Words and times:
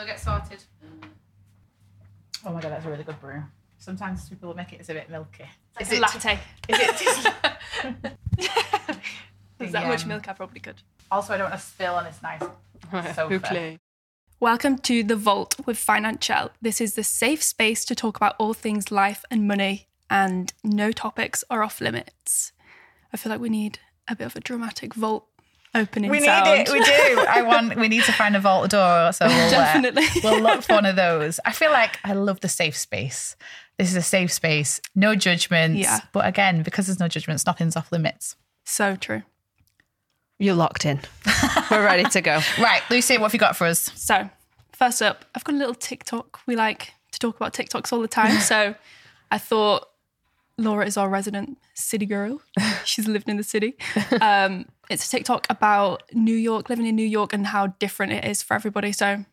go 0.00 0.06
get 0.06 0.18
sorted. 0.20 0.62
Oh 2.44 2.52
my 2.52 2.60
god, 2.60 2.72
that's 2.72 2.86
a 2.86 2.90
really 2.90 3.04
good 3.04 3.20
brew. 3.20 3.42
Sometimes 3.78 4.28
people 4.28 4.48
will 4.48 4.56
make 4.56 4.72
it 4.72 4.80
as 4.80 4.88
a 4.88 4.94
bit 4.94 5.10
milky. 5.10 5.44
Is 5.78 5.92
it 5.92 6.00
latte? 6.00 6.38
Is 6.68 6.78
it? 6.80 7.34
There's 9.58 9.72
that 9.72 9.86
much 9.86 10.06
milk 10.06 10.26
I 10.26 10.32
probably 10.32 10.60
could. 10.60 10.76
also, 11.10 11.34
I 11.34 11.36
don't 11.36 11.50
want 11.50 11.60
to 11.60 11.66
spill 11.66 11.94
on 11.94 12.04
this 12.04 12.20
nice 12.22 12.40
sofa. 13.14 13.78
Welcome 14.38 14.78
to 14.78 15.02
The 15.02 15.16
Vault 15.16 15.56
with 15.66 15.76
Financielle. 15.76 16.50
This 16.62 16.80
is 16.80 16.94
the 16.94 17.04
safe 17.04 17.42
space 17.42 17.84
to 17.84 17.94
talk 17.94 18.16
about 18.16 18.36
all 18.38 18.54
things 18.54 18.90
life 18.90 19.22
and 19.30 19.46
money, 19.46 19.88
and 20.08 20.50
no 20.64 20.92
topics 20.92 21.44
are 21.50 21.62
off 21.62 21.78
limits. 21.78 22.52
I 23.12 23.18
feel 23.18 23.30
like 23.30 23.40
we 23.40 23.50
need 23.50 23.80
a 24.08 24.16
bit 24.16 24.24
of 24.24 24.34
a 24.36 24.40
dramatic 24.40 24.94
vault 24.94 25.26
opening 25.74 26.10
We 26.10 26.20
sound. 26.20 26.46
need 26.46 26.68
it. 26.68 26.72
We 26.72 26.82
do. 26.82 27.24
I 27.28 27.42
want. 27.42 27.76
We 27.76 27.88
need 27.88 28.04
to 28.04 28.12
find 28.12 28.34
a 28.36 28.40
vault 28.40 28.70
door. 28.70 29.12
So 29.12 29.26
we'll, 29.26 29.46
uh, 29.46 29.50
Definitely. 29.50 30.04
we'll 30.22 30.40
look 30.40 30.62
for 30.62 30.74
one 30.74 30.86
of 30.86 30.96
those. 30.96 31.40
I 31.44 31.52
feel 31.52 31.70
like 31.70 31.98
I 32.04 32.12
love 32.12 32.40
the 32.40 32.48
safe 32.48 32.76
space. 32.76 33.36
This 33.78 33.88
is 33.90 33.96
a 33.96 34.02
safe 34.02 34.32
space. 34.32 34.80
No 34.94 35.14
judgments. 35.14 35.80
Yeah. 35.80 36.00
But 36.12 36.26
again, 36.26 36.62
because 36.62 36.86
there's 36.86 37.00
no 37.00 37.08
judgments, 37.08 37.46
nothing's 37.46 37.76
off 37.76 37.90
limits. 37.92 38.36
So 38.64 38.96
true. 38.96 39.22
You're 40.38 40.54
locked 40.54 40.84
in. 40.86 41.00
We're 41.70 41.84
ready 41.84 42.04
to 42.04 42.20
go. 42.22 42.40
Right, 42.58 42.82
Lucy, 42.90 43.18
what 43.18 43.24
have 43.24 43.34
you 43.34 43.38
got 43.40 43.56
for 43.56 43.66
us? 43.66 43.90
So, 43.94 44.30
first 44.72 45.02
up, 45.02 45.26
I've 45.34 45.44
got 45.44 45.54
a 45.54 45.58
little 45.58 45.74
TikTok. 45.74 46.40
We 46.46 46.56
like 46.56 46.94
to 47.12 47.18
talk 47.18 47.36
about 47.36 47.52
TikToks 47.52 47.92
all 47.92 48.00
the 48.00 48.08
time. 48.08 48.38
So, 48.40 48.74
I 49.30 49.36
thought 49.38 49.86
Laura 50.56 50.86
is 50.86 50.96
our 50.96 51.08
resident 51.10 51.58
city 51.74 52.06
girl. 52.06 52.40
She's 52.86 53.06
lived 53.06 53.28
in 53.28 53.36
the 53.36 53.42
city. 53.42 53.76
Um, 54.20 54.64
it's 54.90 55.06
a 55.06 55.10
TikTok 55.10 55.46
about 55.48 56.02
New 56.12 56.34
York, 56.34 56.68
living 56.68 56.86
in 56.86 56.96
New 56.96 57.06
York, 57.06 57.32
and 57.32 57.46
how 57.46 57.68
different 57.78 58.12
it 58.12 58.24
is 58.24 58.42
for 58.42 58.54
everybody. 58.54 58.92
So, 58.92 59.06
I'm 59.06 59.26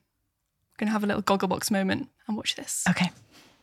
going 0.78 0.88
to 0.88 0.92
have 0.92 1.04
a 1.04 1.08
little 1.08 1.24
gogglebox 1.24 1.72
moment 1.72 2.10
and 2.28 2.38
watch 2.38 2.56
this. 2.56 2.86
Okay. 2.88 3.10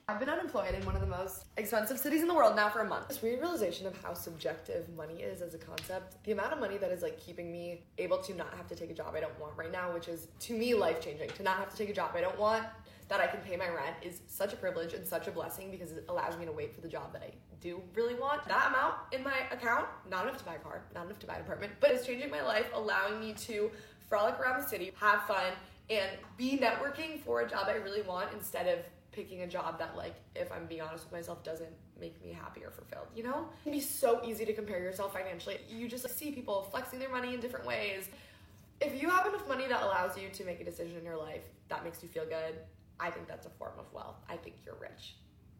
I've 0.06 0.18
been 0.18 0.28
unemployed 0.28 0.74
in 0.74 0.84
one 0.84 0.94
of 0.96 1.00
the 1.00 1.06
most 1.06 1.46
expensive 1.56 1.98
cities 1.98 2.20
in 2.20 2.28
the 2.28 2.34
world 2.34 2.56
now 2.56 2.68
for 2.68 2.80
a 2.80 2.84
month. 2.86 3.08
This 3.08 3.22
weird 3.22 3.40
realization 3.40 3.86
of 3.86 3.96
how 4.02 4.12
subjective 4.12 4.86
money 4.94 5.22
is 5.22 5.40
as 5.40 5.54
a 5.54 5.58
concept. 5.58 6.22
The 6.24 6.32
amount 6.32 6.52
of 6.52 6.58
money 6.58 6.76
that 6.76 6.90
is 6.90 7.00
like 7.00 7.18
keeping 7.18 7.50
me 7.50 7.84
able 7.96 8.18
to 8.18 8.34
not 8.34 8.52
have 8.54 8.66
to 8.68 8.74
take 8.74 8.90
a 8.90 8.94
job 8.94 9.14
I 9.16 9.20
don't 9.20 9.38
want 9.40 9.56
right 9.56 9.72
now, 9.72 9.94
which 9.94 10.08
is 10.08 10.28
to 10.40 10.52
me 10.52 10.74
life 10.74 11.00
changing. 11.00 11.30
To 11.30 11.42
not 11.42 11.56
have 11.56 11.70
to 11.70 11.76
take 11.76 11.88
a 11.88 11.94
job 11.94 12.10
I 12.14 12.20
don't 12.20 12.38
want, 12.38 12.64
that 13.08 13.20
I 13.20 13.26
can 13.26 13.40
pay 13.40 13.56
my 13.56 13.68
rent 13.68 13.96
is 14.02 14.20
such 14.26 14.52
a 14.52 14.56
privilege 14.56 14.94
and 14.94 15.06
such 15.06 15.26
a 15.26 15.30
blessing 15.30 15.70
because 15.70 15.92
it 15.92 16.04
allows 16.08 16.38
me 16.38 16.46
to 16.46 16.52
wait 16.52 16.74
for 16.74 16.80
the 16.80 16.88
job 16.88 17.12
that 17.12 17.22
I 17.22 17.32
do 17.60 17.82
really 17.94 18.14
want. 18.14 18.46
That 18.48 18.68
amount 18.68 18.94
in 19.12 19.22
my 19.22 19.34
account, 19.50 19.86
not 20.10 20.24
enough 20.24 20.38
to 20.38 20.44
buy 20.44 20.54
a 20.54 20.58
car, 20.58 20.82
not 20.94 21.06
enough 21.06 21.18
to 21.20 21.26
buy 21.26 21.36
an 21.36 21.42
apartment, 21.42 21.72
but 21.80 21.90
it's 21.90 22.06
changing 22.06 22.30
my 22.30 22.42
life, 22.42 22.66
allowing 22.74 23.20
me 23.20 23.34
to 23.34 23.70
frolic 24.08 24.38
around 24.38 24.62
the 24.62 24.68
city, 24.68 24.92
have 25.00 25.22
fun, 25.26 25.52
and 25.90 26.10
be 26.36 26.58
networking 26.58 27.20
for 27.20 27.42
a 27.42 27.48
job 27.48 27.66
I 27.68 27.74
really 27.74 28.02
want 28.02 28.30
instead 28.32 28.66
of 28.66 28.78
picking 29.12 29.42
a 29.42 29.46
job 29.46 29.78
that 29.78 29.96
like 29.96 30.16
if 30.34 30.50
i'm 30.50 30.66
being 30.66 30.80
honest 30.80 31.04
with 31.04 31.12
myself 31.12 31.40
doesn't 31.44 31.70
make 32.00 32.20
me 32.20 32.32
happy 32.32 32.64
or 32.64 32.70
fulfilled 32.70 33.06
you 33.14 33.22
know? 33.22 33.48
It 33.60 33.62
can 33.62 33.72
be 33.72 33.80
so 33.80 34.20
easy 34.24 34.44
to 34.44 34.52
compare 34.52 34.80
yourself 34.80 35.12
financially. 35.14 35.58
You 35.68 35.88
just 35.88 36.04
like, 36.04 36.12
see 36.12 36.32
people 36.32 36.66
flexing 36.70 36.98
their 36.98 37.10
money 37.10 37.34
in 37.34 37.40
different 37.40 37.66
ways. 37.66 38.08
If 38.80 39.00
you 39.00 39.08
have 39.08 39.26
enough 39.26 39.46
money 39.46 39.68
that 39.68 39.82
allows 39.82 40.18
you 40.18 40.28
to 40.30 40.44
make 40.44 40.60
a 40.60 40.64
decision 40.64 40.98
in 40.98 41.04
your 41.04 41.16
life 41.16 41.44
that 41.68 41.84
makes 41.84 42.02
you 42.02 42.08
feel 42.08 42.24
good 42.24 42.56
i 43.00 43.10
think 43.10 43.26
that's 43.26 43.46
a 43.46 43.50
form 43.50 43.74
of 43.78 43.86
wealth 43.92 44.16
i 44.28 44.36
think 44.36 44.56
you're 44.64 44.78
rich 44.80 45.16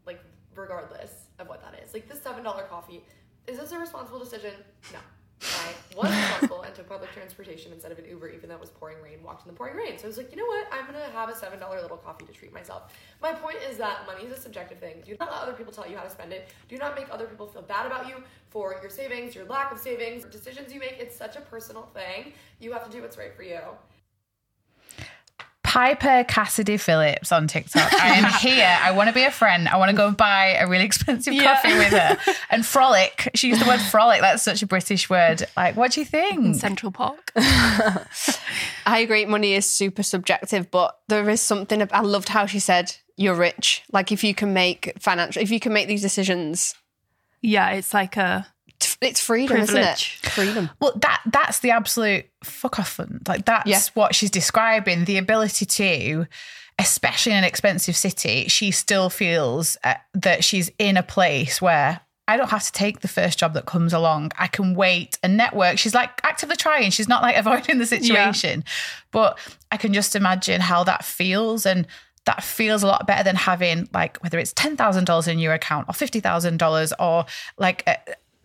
like 0.07 0.21
regardless 0.55 1.29
of 1.39 1.49
what 1.49 1.61
that 1.63 1.81
is 1.85 1.93
like 1.93 2.09
this 2.09 2.21
seven 2.23 2.43
dollar 2.43 2.65
coffee 2.65 3.03
is 3.47 3.59
this 3.59 3.73
a 3.73 3.79
responsible 3.79 4.19
decision 4.19 4.53
no 4.93 4.99
I 5.43 5.97
was 5.97 6.11
responsible 6.11 6.63
and 6.63 6.75
took 6.75 6.89
public 6.89 7.13
transportation 7.13 7.73
instead 7.73 7.93
of 7.93 7.99
an 7.99 8.07
Uber, 8.09 8.29
even 8.29 8.49
though 8.49 8.55
it 8.55 8.61
was 8.61 8.71
pouring 8.71 9.03
rain, 9.03 9.23
walked 9.23 9.47
in 9.47 9.53
the 9.53 9.57
pouring 9.57 9.77
rain. 9.77 9.99
So 9.99 10.05
I 10.05 10.09
was 10.09 10.17
like, 10.17 10.31
you 10.31 10.39
know 10.39 10.47
what? 10.47 10.67
I'm 10.73 10.87
gonna 10.87 11.11
have 11.13 11.29
a 11.29 11.33
$7 11.33 11.83
little 11.83 11.97
coffee 11.97 12.25
to 12.25 12.33
treat 12.33 12.53
myself. 12.53 12.95
My 13.21 13.33
point 13.33 13.59
is 13.69 13.77
that 13.79 14.07
money 14.07 14.25
is 14.25 14.33
a 14.33 14.41
subjective 14.41 14.79
thing. 14.79 15.03
Do 15.05 15.17
not 15.21 15.31
let 15.31 15.43
other 15.43 15.53
people 15.53 15.73
tell 15.73 15.89
you 15.89 15.97
how 15.97 16.03
to 16.03 16.11
spend 16.11 16.33
it. 16.33 16.49
Do 16.69 16.79
not 16.79 16.95
make 16.95 17.07
other 17.11 17.27
people 17.27 17.47
feel 17.47 17.63
bad 17.63 17.87
about 17.87 18.09
you 18.09 18.23
for 18.49 18.77
your 18.81 18.91
savings, 18.91 19.35
your 19.35 19.45
lack 19.45 19.73
of 19.73 19.79
savings, 19.79 20.25
decisions 20.25 20.73
you 20.73 20.81
make. 20.81 20.97
It's 20.99 21.17
such 21.17 21.37
a 21.37 21.41
personal 21.41 21.91
thing. 21.95 22.33
You 22.61 22.73
have 22.73 22.85
to 22.85 22.91
do 22.91 23.03
what's 23.03 23.19
right 23.19 23.35
for 23.37 23.43
you. 23.43 23.61
Piper 25.75 26.23
Cassidy 26.29 26.77
Phillips 26.77 27.33
on 27.33 27.49
TikTok. 27.49 27.93
I 27.95 28.15
am 28.15 28.33
here. 28.41 28.79
I 28.81 28.93
want 28.93 29.09
to 29.09 29.13
be 29.13 29.25
a 29.25 29.31
friend. 29.33 29.67
I 29.69 29.77
want 29.77 29.91
to 29.91 29.97
go 29.97 30.07
and 30.07 30.17
buy 30.17 30.51
a 30.61 30.69
really 30.69 30.85
expensive 30.85 31.35
Yeah. 31.35 31.53
coffee 31.53 31.75
with 31.77 31.89
her 31.89 32.17
and 32.51 32.65
frolic. 32.65 33.29
She 33.35 33.49
used 33.49 33.61
the 33.61 33.67
word 33.67 33.81
frolic. 33.81 34.21
That's 34.21 34.41
such 34.45 34.63
a 34.63 34.69
British 34.69 35.11
word. 35.11 35.43
Like, 35.57 35.75
what 35.77 35.91
do 35.91 35.99
you 36.01 36.07
think? 36.07 36.55
Central 36.55 36.93
Park. 36.93 37.33
I 37.37 39.01
agree. 39.01 39.25
Money 39.27 39.55
is 39.55 39.67
super 39.67 40.05
subjective, 40.05 40.71
but 40.71 40.97
there 41.09 41.29
is 41.29 41.41
something. 41.41 41.85
I 41.91 42.03
loved 42.03 42.29
how 42.29 42.47
she 42.47 42.61
said, 42.61 42.95
"You're 43.17 43.35
rich." 43.35 43.83
Like 43.91 44.13
if 44.13 44.23
you 44.23 44.33
can 44.33 44.53
make 44.53 44.93
financial, 45.01 45.43
if 45.43 45.51
you 45.51 45.59
can 45.59 45.73
make 45.73 45.89
these 45.89 46.03
decisions, 46.03 46.77
yeah, 47.43 47.71
it's 47.71 47.93
like 47.93 48.17
a 48.17 48.47
it's 49.01 49.21
freedom, 49.21 49.57
Privilege. 49.59 49.73
isn't 50.23 50.27
it? 50.27 50.31
Freedom. 50.31 50.71
Well, 50.81 50.93
that 51.03 51.23
that's 51.27 51.61
the 51.61 51.71
absolute 51.71 52.27
fuck 52.43 52.79
off 52.79 52.89
fun. 52.89 53.21
Like 53.27 53.45
that's 53.45 53.69
Yeah. 53.69 53.81
what 53.95 54.15
she's 54.15 54.31
describing. 54.31 55.05
The 55.05 55.19
ability 55.19 55.67
to, 55.67 56.27
especially 56.79 57.33
in 57.33 57.39
an 57.39 57.45
expensive 57.45 57.97
city, 57.97 58.49
she 58.49 58.71
still 58.71 59.11
feels 59.11 59.77
uh, 59.85 59.95
that 60.15 60.45
she's 60.45 60.71
in 60.79 60.97
a 60.97 61.03
place 61.03 61.61
where 61.63 62.01
I 62.27 62.37
don't 62.39 62.49
have 62.51 62.63
to 62.65 62.73
take 62.73 63.01
the 63.01 63.09
first 63.09 63.39
job 63.39 63.53
that 63.53 63.67
comes 63.67 63.93
along. 63.93 64.33
I 64.39 64.47
can 64.47 64.75
wait 64.75 65.19
and 65.23 65.37
network. 65.37 65.79
She's 65.79 65.95
like 65.95 66.11
actively 66.25 66.57
trying. 66.57 66.91
She's 66.91 67.09
not 67.09 67.23
like 67.23 67.37
avoiding 67.45 67.79
the 67.79 67.87
situation, 67.87 68.65
but 69.11 69.39
I 69.71 69.77
can 69.77 69.93
just 69.93 70.17
imagine 70.17 70.61
how 70.61 70.85
that 70.85 71.05
feels 71.05 71.67
and. 71.67 71.87
That 72.27 72.43
feels 72.43 72.83
a 72.83 72.87
lot 72.87 73.07
better 73.07 73.23
than 73.23 73.37
having 73.37 73.87
like 73.93 74.17
whether 74.23 74.39
it's 74.39 74.55
ten 74.55 74.79
thousand 74.79 75.05
dollars 75.05 75.29
in 75.29 75.39
your 75.39 75.53
account 75.53 75.91
or 75.91 75.93
fifty 75.93 76.21
thousand 76.21 76.57
dollars 76.59 76.91
or 76.99 77.27
like 77.59 77.87
a, 77.87 77.99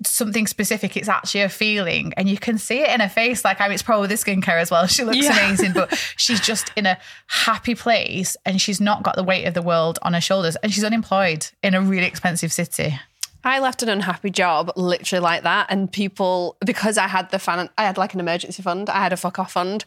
something 0.05 0.47
specific. 0.47 0.95
It's 0.97 1.09
actually 1.09 1.41
a 1.41 1.49
feeling, 1.49 2.13
and 2.17 2.29
you 2.29 2.37
can 2.37 2.57
see 2.57 2.79
it 2.81 2.89
in 2.89 2.99
her 2.99 3.09
face. 3.09 3.43
Like, 3.43 3.59
I 3.61 3.65
mean, 3.65 3.73
it's 3.73 3.83
probably 3.83 4.07
the 4.07 4.15
skincare 4.15 4.59
as 4.61 4.71
well. 4.71 4.85
She 4.87 5.03
looks 5.03 5.17
Yeah. 5.17 5.31
amazing, 5.45 5.73
but 5.73 5.93
she's 6.17 6.39
just 6.39 6.71
in 6.75 6.85
a 6.85 6.97
happy 7.27 7.75
place, 7.75 8.35
and 8.45 8.61
she's 8.61 8.79
not 8.81 9.03
got 9.03 9.15
the 9.15 9.23
weight 9.23 9.45
of 9.45 9.53
the 9.53 9.61
world 9.61 9.99
on 10.01 10.13
her 10.13 10.21
shoulders, 10.21 10.55
and 10.57 10.73
she's 10.73 10.83
unemployed 10.83 11.47
in 11.63 11.73
a 11.75 11.81
really 11.81 12.07
expensive 12.07 12.51
city. 12.53 12.99
I 13.41 13.59
left 13.59 13.81
an 13.81 13.87
unhappy 13.87 14.31
job 14.31 14.69
literally 14.75 15.21
like 15.21 15.43
that, 15.43 15.67
and 15.69 15.89
people 15.89 16.57
because 16.65 16.97
I 16.97 17.07
had 17.07 17.29
the 17.31 17.39
fan, 17.39 17.69
I 17.77 17.83
had 17.83 17.97
like 17.97 18.13
an 18.13 18.19
emergency 18.19 18.61
fund, 18.61 18.89
I 18.89 18.97
had 19.01 19.13
a 19.13 19.17
fuck 19.17 19.39
off 19.39 19.53
fund, 19.53 19.85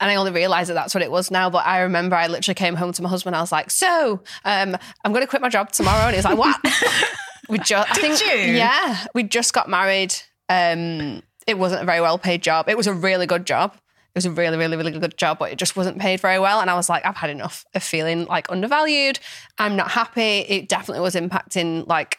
and 0.00 0.10
I 0.10 0.14
only 0.14 0.32
realised 0.32 0.70
that 0.70 0.74
that's 0.74 0.94
what 0.94 1.02
it 1.02 1.10
was 1.10 1.30
now. 1.30 1.50
But 1.50 1.66
I 1.66 1.80
remember 1.80 2.16
I 2.16 2.28
literally 2.28 2.54
came 2.54 2.76
home 2.76 2.92
to 2.92 3.02
my 3.02 3.10
husband. 3.10 3.36
I 3.36 3.42
was 3.42 3.52
like, 3.52 3.70
"So, 3.70 4.22
um, 4.46 4.76
I'm 5.04 5.12
going 5.12 5.20
to 5.22 5.26
quit 5.28 5.42
my 5.42 5.50
job 5.50 5.70
tomorrow," 5.70 6.04
and 6.06 6.12
he 6.14 6.16
was 6.18 6.24
like, 6.24 6.38
"What?" 6.38 6.58
we 7.48 7.58
just, 7.58 7.90
I 7.90 7.94
think, 7.94 8.20
you? 8.20 8.54
yeah, 8.54 9.06
we 9.14 9.22
just 9.22 9.52
got 9.52 9.68
married. 9.68 10.14
Um, 10.48 11.22
it 11.46 11.58
wasn't 11.58 11.82
a 11.82 11.84
very 11.84 12.00
well 12.00 12.18
paid 12.18 12.42
job. 12.42 12.68
It 12.68 12.76
was 12.76 12.86
a 12.86 12.94
really 12.94 13.26
good 13.26 13.46
job. 13.46 13.74
It 13.74 14.18
was 14.18 14.26
a 14.26 14.30
really, 14.30 14.56
really, 14.56 14.76
really 14.76 14.92
good 14.92 15.16
job, 15.18 15.40
but 15.40 15.50
it 15.50 15.58
just 15.58 15.76
wasn't 15.76 15.98
paid 15.98 16.20
very 16.20 16.38
well. 16.38 16.60
And 16.60 16.70
I 16.70 16.74
was 16.74 16.88
like, 16.88 17.04
I've 17.04 17.16
had 17.16 17.30
enough 17.30 17.64
of 17.74 17.82
feeling 17.82 18.26
like 18.26 18.50
undervalued. 18.50 19.18
I'm 19.58 19.74
not 19.74 19.90
happy. 19.90 20.38
It 20.40 20.68
definitely 20.68 21.02
was 21.02 21.16
impacting 21.16 21.86
like 21.88 22.18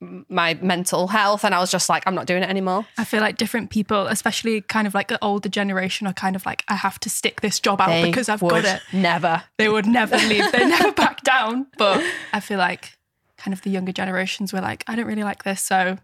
my 0.00 0.54
mental 0.62 1.08
health 1.08 1.44
and 1.44 1.54
I 1.54 1.58
was 1.58 1.70
just 1.70 1.88
like 1.90 2.02
I'm 2.06 2.14
not 2.14 2.26
doing 2.26 2.42
it 2.42 2.48
anymore. 2.48 2.86
I 2.96 3.04
feel 3.04 3.20
like 3.20 3.36
different 3.36 3.70
people, 3.70 4.06
especially 4.06 4.60
kind 4.62 4.86
of 4.86 4.94
like 4.94 5.08
the 5.08 5.18
older 5.22 5.48
generation, 5.48 6.06
are 6.06 6.12
kind 6.12 6.36
of 6.36 6.46
like, 6.46 6.64
I 6.68 6.74
have 6.74 6.98
to 7.00 7.10
stick 7.10 7.40
this 7.40 7.60
job 7.60 7.80
out 7.80 7.88
They 7.88 8.04
because 8.04 8.28
I've 8.28 8.40
got 8.40 8.64
it. 8.64 8.80
Never. 8.92 9.42
They 9.58 9.68
would 9.68 9.86
never 9.86 10.16
leave. 10.16 10.50
They 10.52 10.66
never 10.66 10.92
back 10.96 11.22
down. 11.22 11.66
But 11.76 12.02
I 12.32 12.40
feel 12.40 12.58
like 12.58 12.98
kind 13.40 13.52
of 13.52 13.62
the 13.62 13.70
younger 13.70 13.92
generations 13.92 14.52
were 14.52 14.60
like, 14.60 14.84
I 14.86 14.94
don't 14.96 15.06
really 15.06 15.24
like 15.24 15.42
this. 15.44 15.60
So 15.62 15.98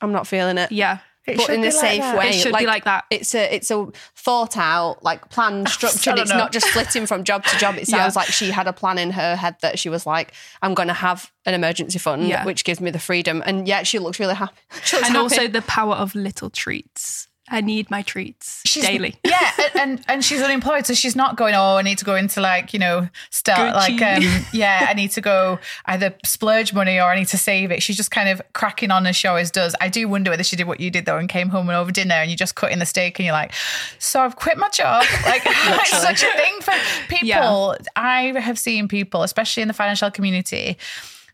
I'm 0.00 0.12
not 0.12 0.26
feeling 0.26 0.56
it. 0.56 0.72
yeah, 0.72 0.98
It 1.26 1.36
but 1.36 1.50
in 1.50 1.60
a 1.60 1.64
like 1.64 1.72
safe 1.72 2.00
that. 2.00 2.16
way. 2.18 2.28
it 2.30 2.34
should 2.34 2.56
be 2.56 2.64
like 2.66 2.84
that. 2.84 3.04
It's 3.10 3.34
a 3.34 3.54
it's 3.54 3.70
a 3.70 3.86
thought 4.16 4.56
out, 4.56 5.02
like 5.02 5.28
planned, 5.30 5.68
structured. 5.76 6.14
don't 6.16 6.18
It's 6.20 6.30
know. 6.30 6.38
not 6.38 6.52
just 6.52 6.66
flitting 6.68 7.06
from 7.06 7.24
job 7.24 7.44
to 7.44 7.58
job. 7.58 7.74
It 7.76 7.86
sounds 7.86 8.14
Yeah. 8.16 8.20
like 8.22 8.28
she 8.28 8.50
had 8.50 8.66
a 8.66 8.72
plan 8.72 8.96
in 8.98 9.10
her 9.10 9.36
head 9.36 9.56
that 9.62 9.78
she 9.78 9.88
was 9.90 10.06
like, 10.06 10.32
I'm 10.62 10.74
gonna 10.74 10.94
have 10.94 11.30
an 11.44 11.54
emergency 11.54 11.98
fund, 11.98 12.26
Yeah. 12.28 12.44
which 12.46 12.64
gives 12.64 12.80
me 12.80 12.90
the 12.90 12.98
freedom. 12.98 13.42
And 13.44 13.68
yet 13.68 13.86
she 13.86 13.98
looks 13.98 14.18
really 14.18 14.34
happy. 14.34 14.54
She 14.84 14.96
looks 14.96 15.08
and 15.08 15.16
happy. 15.16 15.18
also 15.22 15.48
the 15.48 15.62
power 15.62 15.94
of 15.94 16.14
little 16.14 16.48
treats. 16.50 17.28
I 17.50 17.60
need 17.60 17.90
my 17.90 18.02
treats 18.02 18.62
She's, 18.64 18.84
daily. 18.84 19.16
Yeah, 19.24 19.50
and, 19.74 20.02
and 20.08 20.24
she's 20.24 20.40
unemployed, 20.40 20.86
so 20.86 20.94
she's 20.94 21.16
not 21.16 21.36
going. 21.36 21.54
Oh, 21.54 21.76
I 21.76 21.82
need 21.82 21.98
to 21.98 22.04
go 22.04 22.14
into 22.14 22.40
like 22.40 22.72
you 22.72 22.78
know 22.78 23.08
start 23.30 23.74
like 23.74 24.00
um 24.02 24.22
yeah, 24.52 24.86
I 24.88 24.94
need 24.94 25.10
to 25.12 25.20
go 25.20 25.58
either 25.86 26.14
splurge 26.24 26.72
money 26.72 26.98
or 26.98 27.04
I 27.04 27.18
need 27.18 27.28
to 27.28 27.38
save 27.38 27.70
it. 27.70 27.82
She's 27.82 27.96
just 27.96 28.10
kind 28.10 28.28
of 28.28 28.40
cracking 28.52 28.90
on 28.90 29.06
as 29.06 29.16
she 29.16 29.28
always 29.28 29.50
does. 29.50 29.74
I 29.80 29.88
do 29.88 30.08
wonder 30.08 30.30
whether 30.30 30.44
she 30.44 30.56
did 30.56 30.66
what 30.66 30.80
you 30.80 30.90
did 30.90 31.06
though 31.06 31.18
and 31.18 31.28
came 31.28 31.48
home 31.48 31.68
and 31.68 31.76
over 31.76 31.90
dinner 31.90 32.14
and 32.14 32.30
you 32.30 32.36
just 32.36 32.54
cut 32.54 32.72
in 32.72 32.78
the 32.78 32.86
steak 32.86 33.18
and 33.18 33.26
you're 33.26 33.32
like, 33.32 33.52
so 33.98 34.20
I've 34.20 34.36
quit 34.36 34.58
my 34.58 34.68
job. 34.68 35.04
Like 35.30 35.42
it's 35.44 35.90
such 35.90 36.22
a 36.24 36.32
thing 36.36 36.60
for 36.60 36.72
people. 37.08 37.26
Yeah. 37.28 37.74
I 37.94 38.32
have 38.40 38.58
seen 38.58 38.88
people, 38.88 39.22
especially 39.22 39.62
in 39.62 39.68
the 39.68 39.74
financial 39.74 40.10
community 40.10 40.76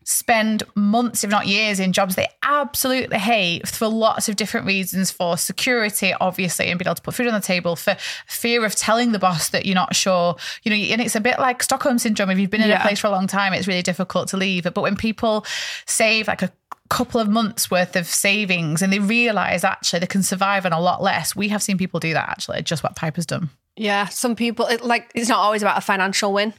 spend 0.09 0.63
months, 0.73 1.25
if 1.25 1.29
not 1.29 1.47
years, 1.47 1.81
in 1.81 1.91
jobs 1.91 2.15
they 2.15 2.27
absolutely 2.41 3.17
hate 3.17 3.67
for 3.67 3.89
lots 3.89 4.29
of 4.29 4.37
different 4.37 4.65
reasons 4.65 5.11
for 5.11 5.37
security, 5.37 6.13
obviously, 6.21 6.67
and 6.67 6.79
being 6.79 6.87
able 6.87 6.95
to 6.95 7.01
put 7.01 7.13
food 7.13 7.27
on 7.27 7.33
the 7.33 7.41
table, 7.41 7.75
for 7.75 7.93
fear 8.25 8.63
of 8.63 8.73
telling 8.73 9.11
the 9.11 9.19
boss 9.19 9.49
that 9.49 9.65
you're 9.65 9.75
not 9.75 9.93
sure. 9.93 10.37
You 10.63 10.69
know, 10.69 10.77
and 10.93 11.01
it's 11.01 11.15
a 11.17 11.19
bit 11.19 11.39
like 11.39 11.61
Stockholm 11.61 11.99
syndrome. 11.99 12.29
If 12.29 12.39
you've 12.39 12.49
been 12.49 12.61
in 12.61 12.69
Yeah. 12.69 12.79
a 12.79 12.87
place 12.87 12.99
for 12.99 13.07
a 13.07 13.11
long 13.11 13.27
time, 13.27 13.51
it's 13.53 13.67
really 13.67 13.81
difficult 13.81 14.29
to 14.29 14.37
leave. 14.37 14.63
But 14.63 14.81
when 14.81 14.95
people 14.95 15.45
save 15.85 16.29
like 16.29 16.41
a 16.41 16.53
couple 16.89 17.19
of 17.19 17.27
months 17.27 17.69
worth 17.69 17.97
of 17.97 18.07
savings 18.07 18.81
and 18.81 18.93
they 18.93 18.99
realize 18.99 19.65
actually 19.65 19.99
they 19.99 20.07
can 20.07 20.23
survive 20.23 20.65
on 20.65 20.71
a 20.71 20.79
lot 20.79 21.03
less, 21.03 21.35
we 21.35 21.49
have 21.49 21.61
seen 21.61 21.77
people 21.77 21.99
do 21.99 22.13
that 22.13 22.29
actually, 22.29 22.61
just 22.61 22.81
what 22.81 22.95
Piper's 22.95 23.25
done. 23.25 23.49
Yeah, 23.75 24.05
some 24.07 24.37
people 24.37 24.67
it, 24.67 24.85
like 24.85 25.11
it's 25.13 25.27
not 25.27 25.39
always 25.39 25.61
about 25.61 25.77
a 25.77 25.81
financial 25.81 26.31
win. 26.31 26.53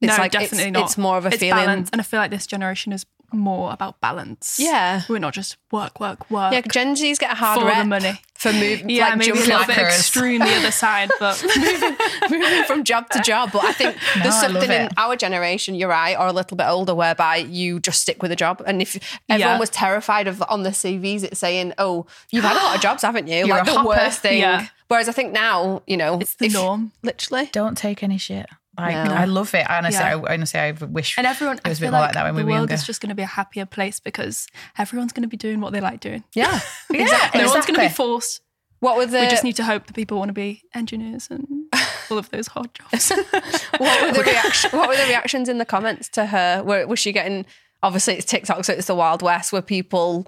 It's 0.00 0.16
no, 0.16 0.22
like 0.22 0.32
definitely 0.32 0.64
it's, 0.68 0.72
not. 0.72 0.84
It's 0.84 0.98
more 0.98 1.16
of 1.16 1.24
a 1.24 1.28
it's 1.28 1.38
feeling. 1.38 1.64
balance, 1.64 1.88
and 1.90 2.00
I 2.00 2.04
feel 2.04 2.20
like 2.20 2.30
this 2.30 2.46
generation 2.46 2.92
is 2.92 3.06
more 3.32 3.72
about 3.72 4.00
balance. 4.00 4.56
Yeah. 4.60 5.02
we're 5.08 5.18
not 5.18 5.34
just 5.34 5.56
work, 5.72 5.98
work, 5.98 6.30
work. 6.30 6.52
Yeah, 6.52 6.60
Gen 6.60 6.94
Z's 6.94 7.18
get 7.18 7.32
a 7.32 7.34
hard 7.34 7.60
For 7.60 7.66
the 7.74 7.84
money. 7.84 8.20
for 8.34 8.52
moving. 8.52 8.88
yeah, 8.90 9.08
like 9.08 9.18
maybe 9.18 9.30
a 9.30 9.34
little 9.34 9.58
bit 9.66 9.74
Slackers. 9.74 9.94
extreme 9.98 10.38
the 10.40 10.54
other 10.54 10.70
side, 10.70 11.10
but 11.18 11.42
moving 12.30 12.64
from 12.64 12.84
job 12.84 13.08
to 13.10 13.20
job. 13.22 13.50
But 13.52 13.64
I 13.64 13.72
think 13.72 13.96
No, 14.16 14.22
there's 14.22 14.40
something 14.40 14.70
in 14.70 14.88
our 14.96 15.16
generation, 15.16 15.74
you're 15.74 15.88
right, 15.88 16.16
or 16.16 16.26
a 16.28 16.32
little 16.32 16.56
bit 16.56 16.66
older, 16.68 16.94
whereby 16.94 17.36
you 17.36 17.80
just 17.80 18.00
stick 18.00 18.22
with 18.22 18.30
a 18.30 18.36
job. 18.36 18.62
And 18.66 18.80
if 18.80 18.94
everyone 19.28 19.54
Yeah. 19.54 19.58
was 19.58 19.70
terrified 19.70 20.28
of 20.28 20.42
on 20.48 20.62
the 20.62 20.70
CVs, 20.70 21.24
it's 21.24 21.40
saying, 21.40 21.72
"Oh, 21.78 22.06
you've 22.30 22.44
had 22.44 22.52
a 22.56 22.62
lot 22.62 22.76
of 22.76 22.80
jobs, 22.88 23.02
haven't 23.02 23.26
you?" 23.28 23.38
You're 23.38 23.48
like 23.48 23.62
a 23.62 23.70
the 23.70 23.76
hopper. 23.78 23.88
worst 23.88 24.20
thing. 24.20 24.38
Yeah. 24.40 24.66
Whereas 24.88 25.08
I 25.08 25.12
think 25.12 25.32
now, 25.32 25.82
you 25.88 25.96
know, 25.96 26.20
it's 26.20 26.34
the 26.36 26.46
if- 26.46 26.52
norm. 26.54 26.92
Literally. 27.02 27.48
Don't 27.52 27.76
take 27.76 28.02
any 28.04 28.18
shit. 28.18 28.46
Like 28.78 28.94
No. 28.94 29.14
I 29.14 29.24
love 29.24 29.54
it. 29.54 29.68
Honestly, 29.68 29.98
Yeah. 30.00 30.16
I, 30.16 30.34
honestly, 30.34 30.60
I 30.60 30.70
wish 30.72 31.16
And 31.18 31.26
everyone, 31.26 31.58
it 31.64 31.68
was 31.68 31.78
a 31.78 31.80
bit 31.80 31.90
more 31.90 32.00
like, 32.00 32.08
like 32.08 32.14
that 32.14 32.24
when 32.24 32.34
we 32.34 32.42
were 32.42 32.46
The 32.46 32.50
world 32.52 32.60
younger. 32.70 32.74
is 32.74 32.84
just 32.86 33.00
going 33.00 33.08
to 33.10 33.14
be 33.14 33.22
a 33.22 33.26
happier 33.26 33.66
place 33.66 34.00
because 34.00 34.46
everyone's 34.78 35.12
going 35.12 35.22
to 35.22 35.28
be 35.28 35.36
doing 35.36 35.60
what 35.60 35.72
they 35.72 35.80
like 35.80 36.00
doing. 36.00 36.24
Yeah. 36.34 36.60
yeah, 36.90 37.30
No 37.34 37.48
one's 37.50 37.66
going 37.66 37.74
to 37.80 37.88
be 37.88 37.88
forced. 37.88 38.40
What 38.80 38.96
were 38.98 39.06
the 39.06 39.20
we 39.20 39.28
just 39.28 39.42
need 39.44 39.56
to 39.56 39.64
hope 39.64 39.86
that 39.86 39.94
people 39.94 40.18
want 40.18 40.28
to 40.28 40.34
be 40.34 40.62
engineers 40.74 41.28
and 41.30 41.46
all 42.10 42.18
of 42.18 42.28
those 42.30 42.46
hard 42.48 42.68
jobs. 42.74 43.10
what 43.78 44.02
were 44.02 44.12
the 44.12 44.22
reaction, 44.26 44.70
What 44.78 44.88
were 44.88 44.96
the 44.96 45.04
reactions 45.06 45.48
in 45.48 45.56
the 45.58 45.64
comments 45.64 46.08
to 46.10 46.26
her? 46.26 46.62
Were, 46.62 46.86
was 46.86 46.98
she 46.98 47.12
getting? 47.12 47.46
Obviously, 47.82 48.14
it's 48.16 48.26
TikTok, 48.26 48.64
so 48.64 48.72
it's 48.74 48.86
the 48.86 48.94
Wild 48.94 49.22
West. 49.22 49.52
Were 49.52 49.62
people 49.62 50.26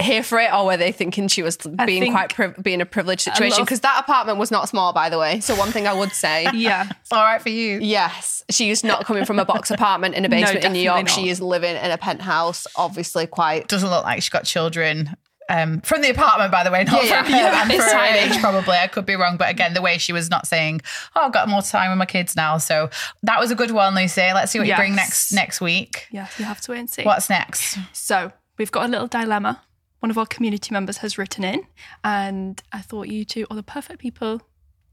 here 0.00 0.22
for 0.22 0.38
it, 0.38 0.52
or 0.52 0.64
were 0.66 0.76
they 0.76 0.92
thinking 0.92 1.28
she 1.28 1.42
was 1.42 1.56
being 1.56 2.02
think- 2.02 2.14
quite 2.14 2.34
pri- 2.34 2.54
being 2.62 2.80
a 2.80 2.86
privileged 2.86 3.22
situation? 3.22 3.58
love- 3.58 3.66
Because 3.66 3.80
that 3.80 3.98
apartment 4.00 4.38
was 4.38 4.50
not 4.50 4.68
small, 4.68 4.92
by 4.92 5.08
the 5.08 5.18
way. 5.18 5.40
So 5.40 5.54
one 5.56 5.70
thing 5.72 5.86
I 5.86 5.92
would 5.92 6.12
say. 6.12 6.46
yeah. 6.54 6.88
It's 7.00 7.12
all 7.12 7.22
right 7.24 7.42
for 7.42 7.48
you. 7.48 7.78
Yes, 7.80 8.42
she 8.50 8.70
is 8.70 8.84
not 8.84 9.04
coming 9.04 9.24
from 9.24 9.38
a 9.38 9.44
box 9.44 9.70
apartment 9.72 10.14
in 10.14 10.24
a 10.24 10.28
basement 10.28 10.64
in 10.64 10.72
New 10.72 10.80
York. 10.80 11.06
not. 11.06 11.10
She 11.10 11.28
is 11.28 11.40
living 11.40 11.76
in 11.76 11.90
a 11.90 11.98
penthouse, 11.98 12.66
obviously 12.76 13.26
quite. 13.26 13.68
Doesn't 13.68 13.90
look 13.90 14.04
like 14.04 14.22
she's 14.22 14.28
got 14.30 14.44
children. 14.44 15.16
Um, 15.50 15.80
from 15.80 16.02
the 16.02 16.10
apartment, 16.10 16.52
by 16.52 16.62
the 16.62 16.70
way, 16.70 16.84
not 16.84 17.02
Yeah, 17.06 17.22
from 17.22 17.32
yeah. 17.32 17.64
her, 17.64 17.72
and 17.72 17.82
for 17.82 17.88
her 17.96 18.04
age, 18.34 18.38
probably. 18.38 18.76
I 18.76 18.86
could 18.86 19.06
be 19.06 19.14
wrong, 19.16 19.38
but 19.38 19.48
again, 19.48 19.72
the 19.72 19.80
way 19.80 19.96
she 19.96 20.12
was 20.12 20.28
not 20.28 20.46
saying, 20.46 20.82
"Oh, 21.16 21.22
I've 21.22 21.32
got 21.32 21.48
more 21.48 21.62
time 21.62 21.88
with 21.90 21.96
my 21.98 22.04
kids 22.04 22.36
now," 22.36 22.58
so 22.58 22.90
that 23.22 23.40
was 23.40 23.50
a 23.50 23.54
good 23.54 23.70
one, 23.70 23.94
Lucy. 23.94 24.20
Let's 24.20 24.52
see 24.52 24.58
what 24.58 24.68
you 24.68 24.76
bring 24.76 24.94
next 24.94 25.32
next 25.32 25.62
week. 25.62 26.06
Yeah, 26.10 26.28
you 26.38 26.44
have 26.44 26.60
to 26.60 26.72
wait 26.72 26.80
and 26.80 26.90
see. 26.90 27.02
What's 27.02 27.30
next? 27.30 27.78
So 27.94 28.30
we've 28.58 28.70
got 28.70 28.84
a 28.84 28.88
little 28.88 29.06
dilemma. 29.06 29.62
One 30.00 30.10
of 30.10 30.18
our 30.18 30.26
community 30.26 30.72
members 30.72 30.98
has 30.98 31.18
written 31.18 31.42
in, 31.44 31.66
and 32.04 32.62
I 32.72 32.80
thought 32.80 33.08
you 33.08 33.24
two 33.24 33.46
are 33.50 33.56
the 33.56 33.62
perfect 33.62 33.98
people 33.98 34.40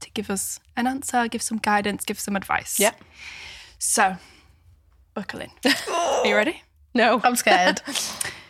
to 0.00 0.10
give 0.10 0.30
us 0.30 0.58
an 0.76 0.86
answer, 0.86 1.28
give 1.28 1.42
some 1.42 1.58
guidance, 1.58 2.04
give 2.04 2.18
some 2.18 2.34
advice. 2.36 2.78
Yeah. 2.80 2.92
So, 3.78 4.16
buckle 5.14 5.40
in. 5.40 5.50
are 5.90 6.26
you 6.26 6.34
ready? 6.34 6.62
No, 6.94 7.20
I'm 7.22 7.36
scared. 7.44 7.82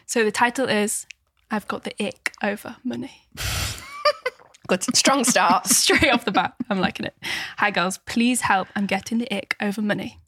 So 0.06 0.24
the 0.24 0.32
title 0.32 0.68
is 0.68 1.06
"I've 1.50 1.68
got 1.68 1.84
the 1.84 1.94
ick 2.02 2.32
over 2.42 2.76
money." 2.84 3.26
good, 4.66 4.82
strong 4.96 5.24
start. 5.24 5.66
Straight 5.66 6.10
off 6.10 6.24
the 6.24 6.32
bat, 6.32 6.54
I'm 6.70 6.80
liking 6.80 7.06
it. 7.06 7.14
Hi, 7.58 7.70
girls. 7.70 7.98
Please 7.98 8.40
help. 8.42 8.68
I'm 8.74 8.86
getting 8.86 9.18
the 9.18 9.30
ick 9.34 9.56
over 9.60 9.82
money. 9.82 10.20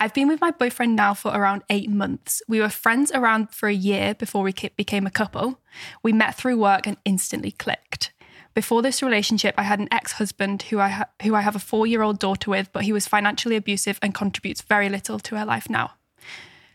I've 0.00 0.14
been 0.14 0.28
with 0.28 0.40
my 0.40 0.50
boyfriend 0.50 0.96
now 0.96 1.14
for 1.14 1.30
around 1.32 1.62
eight 1.70 1.90
months. 1.90 2.42
We 2.48 2.60
were 2.60 2.68
friends 2.68 3.10
around 3.12 3.50
for 3.50 3.68
a 3.68 3.74
year 3.74 4.14
before 4.14 4.42
we 4.42 4.52
became 4.76 5.06
a 5.06 5.10
couple. 5.10 5.60
We 6.02 6.12
met 6.12 6.34
through 6.34 6.58
work 6.58 6.86
and 6.86 6.96
instantly 7.04 7.52
clicked. 7.52 8.12
Before 8.54 8.82
this 8.82 9.02
relationship, 9.02 9.54
I 9.56 9.62
had 9.62 9.78
an 9.78 9.88
ex-husband 9.92 10.62
who 10.62 10.80
I 10.80 10.88
ha- 10.88 11.08
who 11.22 11.34
I 11.34 11.42
have 11.42 11.54
a 11.54 11.60
four-year-old 11.60 12.18
daughter 12.18 12.50
with, 12.50 12.72
but 12.72 12.82
he 12.82 12.92
was 12.92 13.06
financially 13.06 13.56
abusive 13.56 13.98
and 14.02 14.14
contributes 14.14 14.62
very 14.62 14.88
little 14.88 15.20
to 15.20 15.36
her 15.36 15.44
life 15.44 15.70
now. 15.70 15.92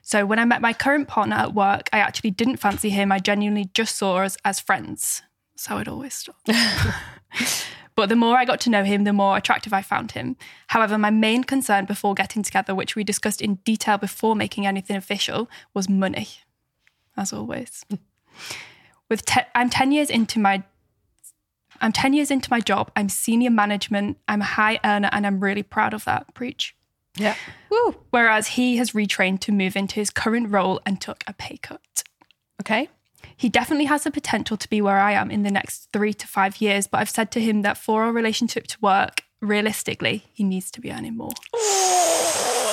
So 0.02 0.26
when 0.26 0.40
I 0.40 0.46
met 0.46 0.62
my 0.62 0.74
current 0.74 1.08
partner 1.08 1.36
at 1.36 1.54
work, 1.54 1.90
I 1.92 2.00
actually 2.00 2.32
didn't 2.32 2.58
fancy 2.58 2.90
him. 2.90 3.12
I 3.12 3.20
genuinely 3.20 3.70
just 3.74 3.98
saw 3.98 4.18
us 4.18 4.38
as 4.46 4.60
friends. 4.60 5.24
That's 5.54 5.66
how 5.66 5.78
it 5.78 5.88
always 5.88 6.14
starts. 6.14 6.42
But 7.96 8.10
the 8.10 8.16
more 8.16 8.38
I 8.38 8.46
got 8.46 8.60
to 8.62 8.70
know 8.70 8.84
him, 8.84 9.04
the 9.04 9.14
more 9.14 9.38
attractive 9.38 9.74
I 9.74 9.82
found 9.82 10.14
him. 10.14 10.36
However, 10.68 10.98
my 10.98 11.12
main 11.12 11.44
concern 11.44 11.86
before 11.86 12.14
getting 12.14 12.44
together, 12.44 12.74
which 12.74 12.96
we 12.96 13.04
discussed 13.04 13.42
in 13.42 13.56
detail 13.66 13.98
before 13.98 14.36
making 14.36 14.66
anything 14.66 14.96
official, 14.96 15.50
was 15.74 15.88
money. 15.88 16.28
As 17.16 17.32
always. 17.32 17.86
With 19.10 19.26
te- 19.26 19.42
I'm 19.54 19.70
10 19.70 19.92
years 19.92 20.10
into 20.10 20.40
my 20.40 20.64
I'm 21.82 21.92
10 21.92 22.14
years 22.14 22.32
into 22.32 22.50
my 22.50 22.62
job. 22.62 22.92
I'm 22.96 23.10
senior 23.10 23.50
management. 23.50 24.18
I'm 24.28 24.42
a 24.42 24.46
high 24.46 24.80
earner 24.86 25.10
and 25.12 25.28
I'm 25.28 25.40
really 25.40 25.64
proud 25.64 25.94
of 25.94 26.06
that. 26.06 26.34
Preach. 26.34 26.76
Yeah. 27.18 27.36
Woo. 27.70 27.96
Whereas 28.10 28.48
he 28.48 28.78
has 28.78 28.92
retrained 28.92 29.42
to 29.42 29.52
move 29.52 29.76
into 29.76 29.96
his 29.96 30.10
current 30.10 30.50
role 30.50 30.80
and 30.86 31.02
took 31.02 31.24
a 31.28 31.34
pay 31.34 31.58
cut. 31.58 32.04
Okay. 32.62 32.90
He 33.36 33.50
definitely 33.50 33.86
has 33.86 34.04
the 34.04 34.12
potential 34.12 34.58
to 34.58 34.70
be 34.70 34.82
where 34.82 35.00
I 35.00 35.14
am 35.14 35.32
in 35.32 35.44
the 35.44 35.52
next 35.52 35.90
three 35.92 36.14
to 36.14 36.28
five 36.28 36.62
years, 36.62 36.88
but 36.88 37.00
I've 37.00 37.10
said 37.10 37.32
to 37.32 37.42
him 37.42 37.62
that 37.64 37.78
for 37.78 38.04
our 38.04 38.12
relationship 38.12 38.68
to 38.68 38.78
work, 38.82 39.24
realistically, 39.42 40.26
he 40.34 40.44
needs 40.44 40.72
to 40.72 40.82
be 40.82 40.92
earning 40.92 41.18
more. 41.18 41.32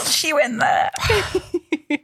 she 0.06 0.32
went 0.32 0.60
there. 0.60 0.90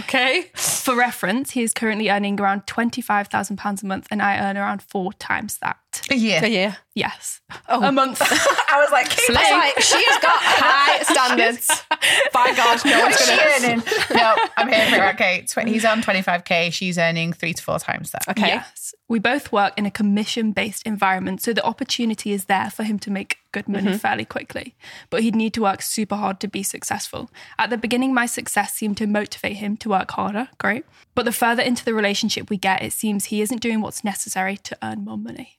Okay. 0.00 0.50
For 0.54 0.94
reference, 0.94 1.50
he 1.50 1.62
is 1.62 1.72
currently 1.74 2.08
earning 2.10 2.40
around 2.40 2.66
£25,000 2.66 3.82
a 3.82 3.86
month, 3.86 4.06
and 4.10 4.22
I 4.22 4.38
earn 4.38 4.56
around 4.56 4.82
four 4.82 5.12
times 5.14 5.58
that. 5.58 5.76
Yeah. 6.10 6.40
So 6.40 6.46
yeah. 6.46 6.74
Yes. 6.94 7.40
Oh. 7.68 7.82
A 7.82 7.92
month. 7.92 8.22
I 8.22 8.80
was 8.80 8.90
like, 8.90 9.10
keep 9.10 9.34
like 9.34 9.80
she's 9.80 10.18
got 10.18 10.40
high 10.40 11.02
standards. 11.02 11.68
By 12.32 12.52
God, 12.56 12.80
no 12.84 13.00
one's 13.00 13.26
gonna. 13.26 13.42
earning? 13.56 13.82
no, 14.14 14.34
I'm 14.56 14.68
here 14.68 14.88
for 14.88 15.04
it. 15.04 15.14
Okay, 15.14 15.44
tw- 15.46 15.68
he's 15.68 15.84
on 15.84 16.02
25k. 16.02 16.72
She's 16.72 16.96
earning 16.96 17.32
three 17.32 17.52
to 17.52 17.62
four 17.62 17.78
times 17.78 18.12
that. 18.12 18.28
Okay. 18.28 18.46
Yes. 18.46 18.94
We 19.08 19.18
both 19.18 19.52
work 19.52 19.74
in 19.76 19.86
a 19.86 19.90
commission 19.90 20.52
based 20.52 20.84
environment, 20.84 21.42
so 21.42 21.52
the 21.52 21.64
opportunity 21.64 22.32
is 22.32 22.46
there 22.46 22.70
for 22.70 22.82
him 22.82 22.98
to 23.00 23.10
make 23.10 23.38
good 23.52 23.68
money 23.68 23.88
mm-hmm. 23.88 23.98
fairly 23.98 24.24
quickly. 24.24 24.74
But 25.10 25.22
he'd 25.22 25.34
need 25.34 25.54
to 25.54 25.62
work 25.62 25.82
super 25.82 26.16
hard 26.16 26.40
to 26.40 26.48
be 26.48 26.62
successful. 26.62 27.30
At 27.58 27.70
the 27.70 27.78
beginning, 27.78 28.14
my 28.14 28.26
success 28.26 28.74
seemed 28.74 28.96
to 28.98 29.06
motivate 29.06 29.56
him 29.56 29.76
to 29.78 29.90
work 29.90 30.10
harder. 30.12 30.48
Great. 30.58 30.84
But 31.14 31.24
the 31.24 31.32
further 31.32 31.62
into 31.62 31.84
the 31.84 31.94
relationship 31.94 32.50
we 32.50 32.56
get, 32.56 32.82
it 32.82 32.92
seems 32.92 33.26
he 33.26 33.42
isn't 33.42 33.60
doing 33.60 33.80
what's 33.80 34.02
necessary 34.02 34.56
to 34.58 34.78
earn 34.82 35.04
more 35.04 35.18
money. 35.18 35.58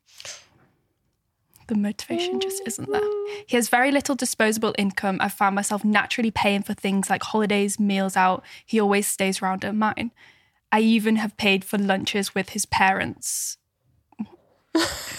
The 1.68 1.76
motivation 1.76 2.40
just 2.40 2.62
isn't 2.66 2.90
there. 2.90 3.02
He 3.46 3.56
has 3.58 3.68
very 3.70 3.92
little 3.92 4.16
disposable 4.16 4.74
income. 4.78 5.18
I've 5.20 5.34
found 5.34 5.54
myself 5.56 5.84
naturally 5.84 6.32
paying 6.32 6.64
for 6.64 6.74
things 6.74 7.10
like 7.10 7.24
holidays, 7.24 7.78
meals 7.80 8.16
out. 8.16 8.44
He 8.66 8.80
always 8.80 9.06
stays 9.08 9.42
around 9.42 9.66
at 9.66 9.76
mine. 9.76 10.12
I 10.72 10.80
even 10.80 11.18
have 11.18 11.36
paid 11.38 11.66
for 11.66 11.78
lunches 11.78 12.34
with 12.34 12.50
his 12.50 12.66
parents. 12.66 13.58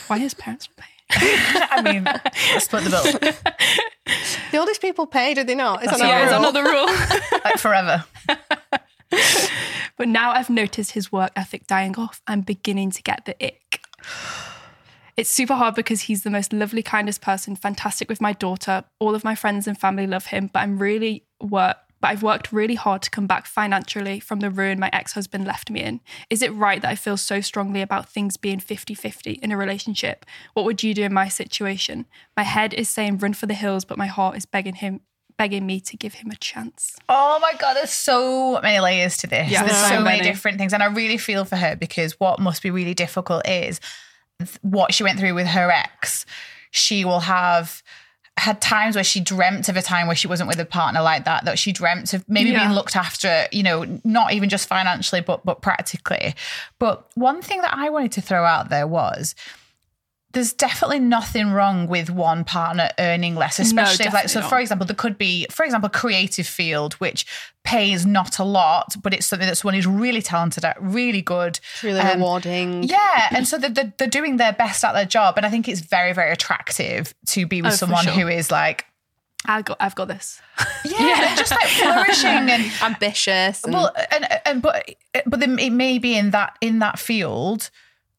Why 0.06 0.18
his 0.18 0.34
parents 0.34 0.68
pay? 0.76 0.84
I 1.10 1.82
mean, 1.82 2.06
split 2.60 2.84
the 2.84 2.90
bill 2.90 3.32
The 4.50 4.58
oldest 4.58 4.80
people 4.80 5.06
pay, 5.06 5.34
do 5.34 5.44
they 5.44 5.54
not? 5.54 5.82
Is 5.84 5.90
that 5.90 5.98
That's 5.98 6.02
not 6.02 6.08
Yeah, 6.08 6.20
a 6.20 6.24
it's 6.24 6.32
rule? 6.32 6.40
another 6.40 6.62
rule. 6.64 7.40
like 7.44 7.58
forever. 7.58 8.04
But 9.96 10.08
now 10.08 10.30
I've 10.32 10.48
noticed 10.50 10.92
his 10.92 11.10
work 11.10 11.32
ethic 11.34 11.66
dying 11.66 11.96
off. 11.96 12.22
I'm 12.26 12.42
beginning 12.42 12.90
to 12.92 13.02
get 13.02 13.24
the 13.24 13.34
ick. 13.44 13.80
It's 15.18 15.28
super 15.28 15.54
hard 15.54 15.74
because 15.74 16.02
he's 16.02 16.22
the 16.22 16.30
most 16.30 16.52
lovely, 16.52 16.80
kindest 16.80 17.20
person, 17.20 17.56
fantastic 17.56 18.08
with 18.08 18.20
my 18.20 18.34
daughter. 18.34 18.84
All 19.00 19.16
of 19.16 19.24
my 19.24 19.34
friends 19.34 19.66
and 19.66 19.76
family 19.76 20.06
love 20.06 20.26
him, 20.26 20.48
but 20.52 20.60
I'm 20.60 20.78
really 20.78 21.24
work. 21.42 21.76
But 22.00 22.08
I've 22.12 22.22
worked 22.22 22.52
really 22.52 22.76
hard 22.76 23.02
to 23.02 23.10
come 23.10 23.26
back 23.26 23.46
financially 23.46 24.20
from 24.20 24.38
the 24.38 24.48
ruin 24.48 24.78
my 24.78 24.88
ex 24.92 25.14
husband 25.14 25.44
left 25.44 25.72
me 25.72 25.82
in. 25.82 26.00
Is 26.30 26.40
it 26.40 26.54
right 26.54 26.80
that 26.80 26.88
I 26.88 26.94
feel 26.94 27.16
so 27.16 27.40
strongly 27.40 27.82
about 27.82 28.08
things 28.08 28.36
being 28.36 28.60
50 28.60 28.94
50 28.94 29.32
in 29.32 29.50
a 29.50 29.56
relationship? 29.56 30.24
What 30.54 30.64
would 30.64 30.84
you 30.84 30.94
do 30.94 31.02
in 31.02 31.12
my 31.12 31.26
situation? 31.26 32.06
My 32.36 32.44
head 32.44 32.72
is 32.72 32.88
saying 32.88 33.18
run 33.18 33.34
for 33.34 33.46
the 33.46 33.54
hills, 33.54 33.84
but 33.84 33.98
my 33.98 34.06
heart 34.06 34.36
is 34.36 34.46
begging 34.46 34.76
him, 34.76 35.00
begging 35.36 35.66
me 35.66 35.80
to 35.80 35.96
give 35.96 36.14
him 36.14 36.30
a 36.30 36.36
chance. 36.36 36.94
Oh 37.08 37.40
my 37.40 37.54
god, 37.58 37.74
there's 37.74 37.90
so 37.90 38.60
many 38.62 38.78
layers 38.78 39.16
to 39.16 39.26
this. 39.26 39.50
Yeah, 39.50 39.64
there's 39.64 39.78
so 39.78 39.88
so, 39.88 40.00
many 40.00 40.18
many. 40.18 40.30
different 40.30 40.58
things, 40.58 40.72
and 40.72 40.80
I 40.80 40.86
really 40.86 41.18
feel 41.18 41.44
for 41.44 41.56
her 41.56 41.74
because 41.74 42.20
what 42.20 42.38
must 42.38 42.62
be 42.62 42.70
really 42.70 42.94
difficult 42.94 43.48
is 43.48 43.80
what 44.62 44.94
she 44.94 45.02
went 45.02 45.18
through 45.18 45.34
with 45.34 45.46
her 45.48 45.70
ex. 45.70 46.24
She 46.70 47.04
will 47.04 47.20
have 47.20 47.82
had 48.36 48.60
times 48.60 48.94
where 48.94 49.02
she 49.02 49.18
dreamt 49.18 49.68
of 49.68 49.76
a 49.76 49.82
time 49.82 50.06
where 50.06 50.14
she 50.14 50.28
wasn't 50.28 50.46
with 50.46 50.60
a 50.60 50.64
partner 50.64 51.02
like 51.02 51.24
that, 51.24 51.44
that 51.44 51.58
she 51.58 51.72
dreamt 51.72 52.14
of 52.14 52.24
maybe 52.28 52.50
Yeah. 52.50 52.60
being 52.60 52.72
looked 52.72 52.94
after, 52.94 53.46
you 53.50 53.64
know, 53.64 54.00
not 54.04 54.32
even 54.32 54.48
just 54.48 54.68
financially, 54.68 55.20
but 55.20 55.44
but 55.44 55.60
practically. 55.60 56.36
But 56.78 57.04
one 57.16 57.42
thing 57.42 57.62
that 57.62 57.74
I 57.74 57.90
wanted 57.90 58.12
to 58.12 58.20
throw 58.20 58.44
out 58.44 58.68
there 58.68 58.86
was 58.86 59.34
there's 60.32 60.52
definitely 60.52 60.98
nothing 61.00 61.50
wrong 61.52 61.86
with 61.86 62.10
one 62.10 62.44
partner 62.44 62.90
earning 62.98 63.34
less, 63.34 63.58
especially 63.58 64.06
if, 64.06 64.12
like, 64.12 64.28
so 64.28 64.40
not. 64.40 64.48
for 64.50 64.58
example, 64.60 64.86
there 64.86 64.94
could 64.94 65.16
be, 65.16 65.46
for 65.50 65.64
example, 65.64 65.88
creative 65.88 66.46
field, 66.46 66.94
which 66.94 67.24
pays 67.64 68.04
not 68.04 68.38
a 68.38 68.44
lot, 68.44 68.94
but 69.02 69.14
it's 69.14 69.24
something 69.26 69.48
that 69.48 69.56
someone 69.56 69.74
who's 69.74 69.86
really 69.86 70.20
talented 70.20 70.66
at, 70.66 70.76
really 70.82 71.22
good. 71.22 71.58
really 71.82 72.00
um, 72.00 72.18
rewarding. 72.18 72.82
Yeah, 72.82 73.28
and 73.30 73.48
so 73.48 73.56
they're, 73.56 73.70
they're, 73.70 73.92
they're 73.98 74.08
doing 74.08 74.36
their 74.36 74.52
best 74.52 74.84
at 74.84 74.92
their 74.92 75.06
job, 75.06 75.38
and 75.38 75.46
I 75.46 75.50
think 75.50 75.66
it's 75.66 75.80
very, 75.80 76.12
very 76.12 76.30
attractive 76.30 77.14
to 77.28 77.46
be 77.46 77.62
with 77.62 77.72
Oh, 77.72 77.76
someone 77.76 78.04
sure. 78.04 78.12
who 78.12 78.28
is 78.28 78.50
like, 78.50 78.84
I 79.46 79.62
got, 79.62 79.78
I've 79.80 79.94
got 79.94 80.08
this. 80.08 80.42
yeah, 80.84 80.98
they're 81.20 81.36
just 81.36 81.52
like 81.52 81.68
flourishing 81.68 82.50
and 82.50 82.70
ambitious. 82.82 83.64
And, 83.64 83.72
well, 83.72 83.92
and, 84.10 84.26
and 84.44 84.60
but 84.62 84.94
but 85.24 85.42
it 85.42 85.70
may 85.72 85.98
be 85.98 86.16
in 86.18 86.32
that 86.32 86.56
in 86.60 86.80
that 86.80 86.98
field, 86.98 87.70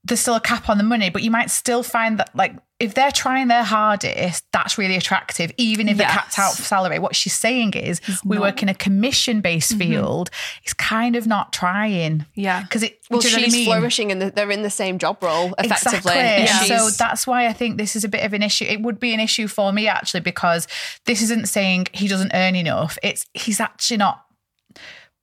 there's 0.03 0.20
still 0.22 0.36
a 0.36 0.41
cap 0.41 0.70
on 0.70 0.77
the 0.77 0.84
money, 0.84 1.10
but 1.10 1.24
you 1.24 1.32
might 1.32 1.50
still 1.51 1.84
find 1.84 2.20
that 2.20 2.34
like 2.36 2.56
if 2.79 2.94
they're 2.94 3.12
trying 3.12 3.50
their 3.50 3.65
hardest, 3.65 4.46
that's 4.53 4.77
really 4.77 4.96
attractive, 4.96 5.51
even 5.58 5.89
if 5.89 5.98
Yes. 5.98 6.08
the 6.10 6.13
capped 6.13 6.39
out 6.39 6.56
for 6.56 6.62
salary. 6.62 6.98
What 6.98 7.13
she's 7.13 7.34
saying 7.34 7.74
is, 7.74 8.00
we 8.24 8.39
work 8.39 8.63
in 8.63 8.70
a 8.70 8.74
commission 8.74 9.41
based 9.41 9.72
mm-hmm. 9.72 9.91
field. 9.91 10.29
It's 10.63 10.74
kind 10.74 11.18
of 11.18 11.27
not 11.27 11.51
trying, 11.51 12.25
Yeah. 12.36 12.62
because 12.62 12.84
it. 12.84 13.00
well, 13.10 13.20
do 13.20 13.27
you 13.27 13.34
know 13.34 13.39
what 13.39 13.41
I 13.41 13.46
she's 13.46 13.53
mean? 13.53 13.65
flourishing 13.65 14.12
and 14.13 14.22
the, 14.22 14.32
they're 14.32 14.50
in 14.50 14.62
the 14.62 14.70
same 14.70 14.98
job 14.98 15.22
role 15.22 15.53
effectively. 15.58 16.13
Exactly. 16.13 16.70
Yeah. 16.70 16.77
So 16.77 16.89
that's 16.91 17.27
why 17.27 17.48
I 17.48 17.53
think 17.53 17.77
this 17.77 17.98
is 17.98 18.06
a 18.06 18.10
bit 18.10 18.24
of 18.24 18.32
an 18.32 18.44
issue. 18.44 18.63
It 18.63 18.82
would 18.82 18.98
be 19.00 19.13
an 19.13 19.20
issue 19.20 19.48
for 19.48 19.74
me 19.74 19.89
actually 19.89 20.22
because 20.22 20.65
this 21.06 21.22
isn't 21.22 21.50
saying 21.50 21.88
he 21.91 22.08
doesn't 22.08 22.32
earn 22.34 22.56
enough. 22.56 22.98
It's 23.03 23.25
he's 23.34 23.60
actually 23.60 23.98
not 23.98 24.24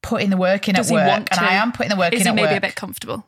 putting 0.03 0.29
the 0.29 0.37
work 0.37 0.69
in 0.69 0.75
Does 0.75 0.91
at 0.91 0.91
he 0.91 0.97
work, 0.97 1.09
want 1.09 1.33
and? 1.33 1.41
I 1.41 1.55
am 1.55 1.73
putting 1.73 1.91
the 1.91 1.97
work 1.97 2.13
Is 2.13 2.21
in 2.21 2.27
he 2.27 2.29
at 2.29 2.35
maybe 2.35 2.49
work. 2.49 2.59
a 2.59 2.61
bit 2.61 2.75
comfortable? 2.75 3.27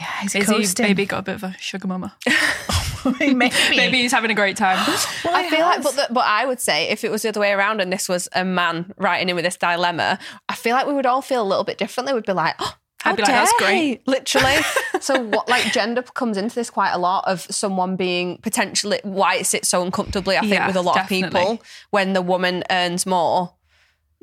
Yeah, 0.00 0.06
he's 0.22 0.34
Is 0.34 0.46
coasting. 0.46 0.84
he 0.86 0.90
maybe 0.90 1.06
got 1.06 1.18
a 1.18 1.22
bit 1.22 1.34
of 1.36 1.44
a 1.44 1.56
sugar 1.58 1.86
mama? 1.88 2.16
maybe. 3.20 3.34
maybe 3.70 4.00
he's 4.02 4.12
having 4.12 4.30
a 4.30 4.34
great 4.34 4.56
time. 4.56 4.78
Well, 5.24 5.36
I 5.36 5.44
he 5.44 5.50
feel 5.50 5.60
like, 5.60 5.82
but, 5.82 5.94
the, 5.94 6.06
but 6.10 6.24
I 6.26 6.46
would 6.46 6.60
say 6.60 6.88
if 6.88 7.04
it 7.04 7.10
was 7.10 7.22
the 7.22 7.28
other 7.28 7.40
way 7.40 7.52
around 7.52 7.80
and 7.80 7.92
this 7.92 8.08
was 8.08 8.28
a 8.34 8.44
man 8.44 8.92
writing 8.96 9.28
in 9.28 9.36
with 9.36 9.44
this 9.44 9.56
dilemma, 9.56 10.18
I 10.48 10.54
feel 10.56 10.74
like 10.74 10.86
we 10.86 10.94
would 10.94 11.06
all 11.06 11.22
feel 11.22 11.42
a 11.42 11.46
little 11.46 11.62
bit 11.64 11.78
differently. 11.78 12.12
We'd 12.12 12.26
be 12.26 12.32
like, 12.32 12.54
oh, 12.58 12.74
I'd 13.04 13.16
be 13.16 13.22
like, 13.22 13.30
that's 13.30 13.52
dare 13.58 13.68
great. 13.68 14.08
Literally. 14.08 14.56
so 15.00 15.20
what, 15.22 15.48
like 15.48 15.72
gender 15.72 16.02
comes 16.02 16.36
into 16.36 16.54
this 16.56 16.70
quite 16.70 16.90
a 16.92 16.98
lot 16.98 17.24
of 17.26 17.42
someone 17.42 17.94
being 17.96 18.38
potentially 18.38 19.00
why 19.04 19.36
it 19.36 19.46
sits 19.46 19.68
so 19.68 19.82
uncomfortably. 19.82 20.36
I 20.36 20.40
think 20.40 20.54
Yeah, 20.54 20.66
with 20.66 20.76
a 20.76 20.82
lot 20.82 20.94
definitely. 20.96 21.26
of 21.28 21.32
people 21.32 21.62
when 21.90 22.12
the 22.14 22.22
woman 22.22 22.64
earns 22.70 23.06
more. 23.06 23.54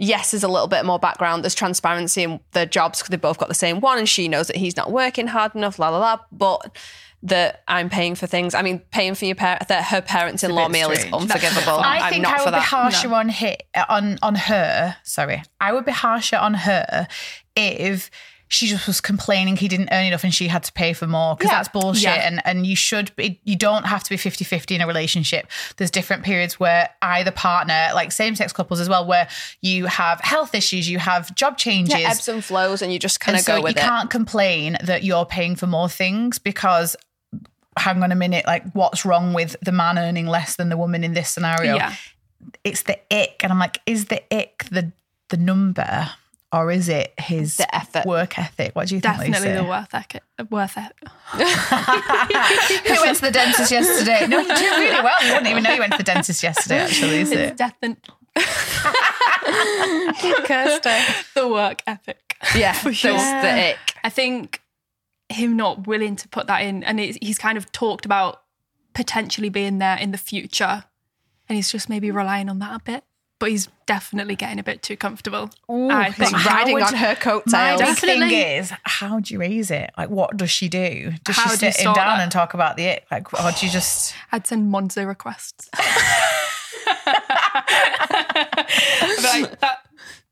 Yes, 0.02 0.32
there's 0.32 0.44
a 0.44 0.48
little 0.48 0.70
bit 0.70 0.86
more 0.86 0.98
background. 0.98 1.44
There's 1.44 1.54
transparency 1.54 2.24
in 2.24 2.40
their 2.54 2.66
jobs 2.66 3.00
because 3.00 3.10
they 3.10 3.18
both 3.18 3.38
got 3.38 3.50
the 3.50 3.54
same 3.54 3.82
one, 3.82 3.98
and 3.98 4.08
she 4.08 4.30
knows 4.30 4.48
that 4.48 4.56
he's 4.56 4.78
not 4.78 4.92
working 4.92 5.28
hard 5.28 5.54
enough. 5.56 5.78
La 5.78 5.90
la 5.90 5.98
la. 6.00 6.20
But 6.32 6.78
that 7.22 7.64
I'm 7.68 7.90
paying 7.90 8.16
for 8.16 8.26
things. 8.26 8.54
I 8.56 8.62
mean, 8.62 8.80
paying 8.92 9.14
for 9.14 9.26
your 9.26 9.36
par- 9.36 9.60
that 9.68 9.84
her 9.88 10.02
parents-in-law 10.02 10.68
bit 10.68 10.72
meal 10.72 10.90
is 10.92 11.04
unforgivable. 11.12 11.74
I 11.74 11.98
I'm 12.00 12.12
think 12.12 12.24
not 12.24 12.36
I 12.36 12.38
for 12.38 12.46
would 12.46 12.52
be 12.52 12.60
that. 12.60 12.64
harsher 12.64 13.14
on 13.14 13.28
hit 13.28 13.64
on 13.90 14.18
on 14.22 14.36
her. 14.36 14.96
Sorry, 15.04 15.44
I 15.60 15.74
would 15.74 15.84
be 15.84 15.92
harsher 15.92 16.38
on 16.38 16.54
her 16.54 17.08
if 17.58 18.10
she 18.52 18.66
just 18.68 18.88
was 18.88 19.00
complaining 19.00 19.56
he 19.56 19.68
didn't 19.68 19.90
earn 19.92 20.06
enough 20.06 20.24
and 20.24 20.34
she 20.34 20.48
had 20.48 20.64
to 20.64 20.74
pay 20.74 20.92
for 20.92 21.06
more 21.08 21.36
because 21.36 21.52
Yeah. 21.52 21.58
that's 21.58 21.70
bullshit. 21.70 22.04
Yeah. 22.04 22.16
And 22.28 22.42
and 22.46 22.66
you 22.66 22.76
should 22.76 23.16
be, 23.16 23.40
you 23.44 23.56
don't 23.56 23.86
have 23.86 24.04
to 24.04 24.10
be 24.10 24.18
50-50 24.18 24.72
in 24.76 24.82
a 24.82 24.88
relationship. 24.88 25.48
There's 25.78 25.92
different 25.92 26.24
periods 26.24 26.60
where 26.60 26.90
either 27.02 27.30
partner, 27.32 27.90
like 27.94 28.12
same 28.12 28.36
sex 28.36 28.52
couples 28.52 28.80
as 28.80 28.90
well, 28.90 29.06
where 29.06 29.30
you 29.62 29.86
have 29.86 30.20
health 30.22 30.56
issues, 30.56 30.90
you 30.90 30.98
have 31.00 31.34
job 31.36 31.58
changes. 31.58 32.00
Yeah, 32.00 32.10
ebbs 32.10 32.28
and 32.28 32.44
flows, 32.44 32.82
and 32.82 32.92
you 32.92 32.98
just 33.00 33.20
kind 33.20 33.38
of 33.38 33.44
so 33.44 33.58
go 33.58 33.62
with 33.64 33.76
you 33.76 33.82
it. 33.82 33.86
can't 33.86 34.10
complain 34.10 34.78
that 34.84 35.04
you're 35.04 35.26
paying 35.26 35.56
for 35.56 35.68
more 35.68 35.88
things 35.88 36.40
because 36.40 36.96
hang 37.78 38.02
on 38.04 38.12
a 38.12 38.16
minute, 38.16 38.46
like 38.48 38.64
what's 38.74 39.06
wrong 39.06 39.34
with 39.34 39.56
the 39.62 39.72
man 39.72 39.98
earning 40.00 40.26
less 40.26 40.56
than 40.56 40.70
the 40.70 40.76
woman 40.78 41.04
in 41.04 41.14
this 41.14 41.30
scenario? 41.30 41.76
Yeah. 41.76 41.94
It's 42.64 42.82
the 42.84 42.98
ick. 43.14 43.42
And 43.44 43.54
I'm 43.54 43.60
like, 43.60 43.80
is 43.86 44.06
the 44.06 44.22
ick 44.36 44.66
the 44.72 44.92
the 45.30 45.38
number 45.38 46.10
or 46.52 46.72
is 46.72 46.90
it 46.90 47.14
his 47.20 47.58
The 47.58 47.76
effort. 47.76 48.06
work 48.06 48.38
ethic? 48.40 48.76
What 48.76 48.88
do 48.88 48.96
you 48.96 49.02
think? 49.02 49.16
Definitely 49.18 49.52
the 49.54 49.64
worth 49.64 49.94
ethic. 49.94 50.24
Worth 50.50 50.78
it. 50.78 50.92
Who 52.88 53.02
went 53.02 53.18
to 53.18 53.22
the 53.24 53.32
dentist 53.32 53.72
yesterday? 53.72 54.26
No, 54.28 54.40
you 54.40 54.48
do 54.48 54.54
really 54.54 55.04
well. 55.04 55.24
You 55.26 55.34
wouldn't 55.34 55.48
even 55.48 55.64
know 55.64 55.74
you 55.74 55.80
went 55.80 55.92
to 55.94 55.98
the 56.00 56.04
dentist 56.04 56.42
yesterday, 56.42 56.80
actually, 56.80 57.18
is 57.20 57.32
It's 57.32 57.52
it? 57.52 57.58
definitely 57.58 58.16
Kirsty. 60.46 61.14
the 61.36 61.48
work 61.48 61.82
ethic. 61.88 62.36
Yeah, 62.56 62.74
For 62.74 62.94
sure. 62.94 63.14
there's 63.14 63.44
the 63.44 63.70
ick. 63.72 63.78
I 64.04 64.10
think 64.10 64.62
him 65.30 65.56
not 65.56 65.88
willing 65.88 66.16
to 66.18 66.28
put 66.30 66.48
that 66.48 66.60
in, 66.64 66.84
and 66.84 67.00
it's, 67.00 67.18
he's 67.22 67.38
kind 67.38 67.58
of 67.58 67.72
talked 67.72 68.06
about 68.06 68.42
potentially 68.94 69.50
being 69.50 69.78
there 69.80 69.98
in 69.98 70.12
the 70.12 70.18
future, 70.18 70.84
and 71.48 71.56
he's 71.56 71.72
just 71.72 71.90
maybe 71.90 72.12
relying 72.12 72.50
on 72.50 72.60
that 72.60 72.82
a 72.82 72.84
bit. 72.84 73.04
But 73.40 73.52
he's 73.52 73.70
definitely 73.86 74.36
getting 74.36 74.60
a 74.60 74.64
bit 74.64 74.82
too 74.84 74.98
comfortable. 74.98 75.50
I 75.70 76.12
think. 76.12 76.34
How 76.36 76.58
Riding 76.58 76.74
would- 76.74 76.84
on 76.84 76.94
her 76.94 77.16
coattails. 77.16 77.80
big 77.82 77.96
thing 77.98 78.22
is, 78.32 78.74
how 78.84 79.22
do 79.22 79.34
you 79.34 79.40
raise 79.40 79.72
it? 79.72 79.92
Like, 79.98 80.10
what 80.10 80.36
does 80.36 80.52
she 80.52 80.68
do? 80.68 81.14
Does 81.24 81.38
How 81.38 81.50
she 81.52 81.58
do 81.58 81.72
sit 81.72 81.86
him 81.86 81.94
down 81.94 82.18
that? 82.18 82.24
and 82.24 82.32
talk 82.32 82.54
about 82.54 82.76
the 82.76 82.84
it? 82.84 83.06
Like, 83.10 83.34
or 83.34 83.52
do 83.52 83.66
you 83.66 83.72
just? 83.72 84.14
I'd 84.34 84.46
send 84.46 84.72
Monzo 84.74 85.08
requests. 85.08 85.70
Like, 89.22 89.60
that, 89.60 89.80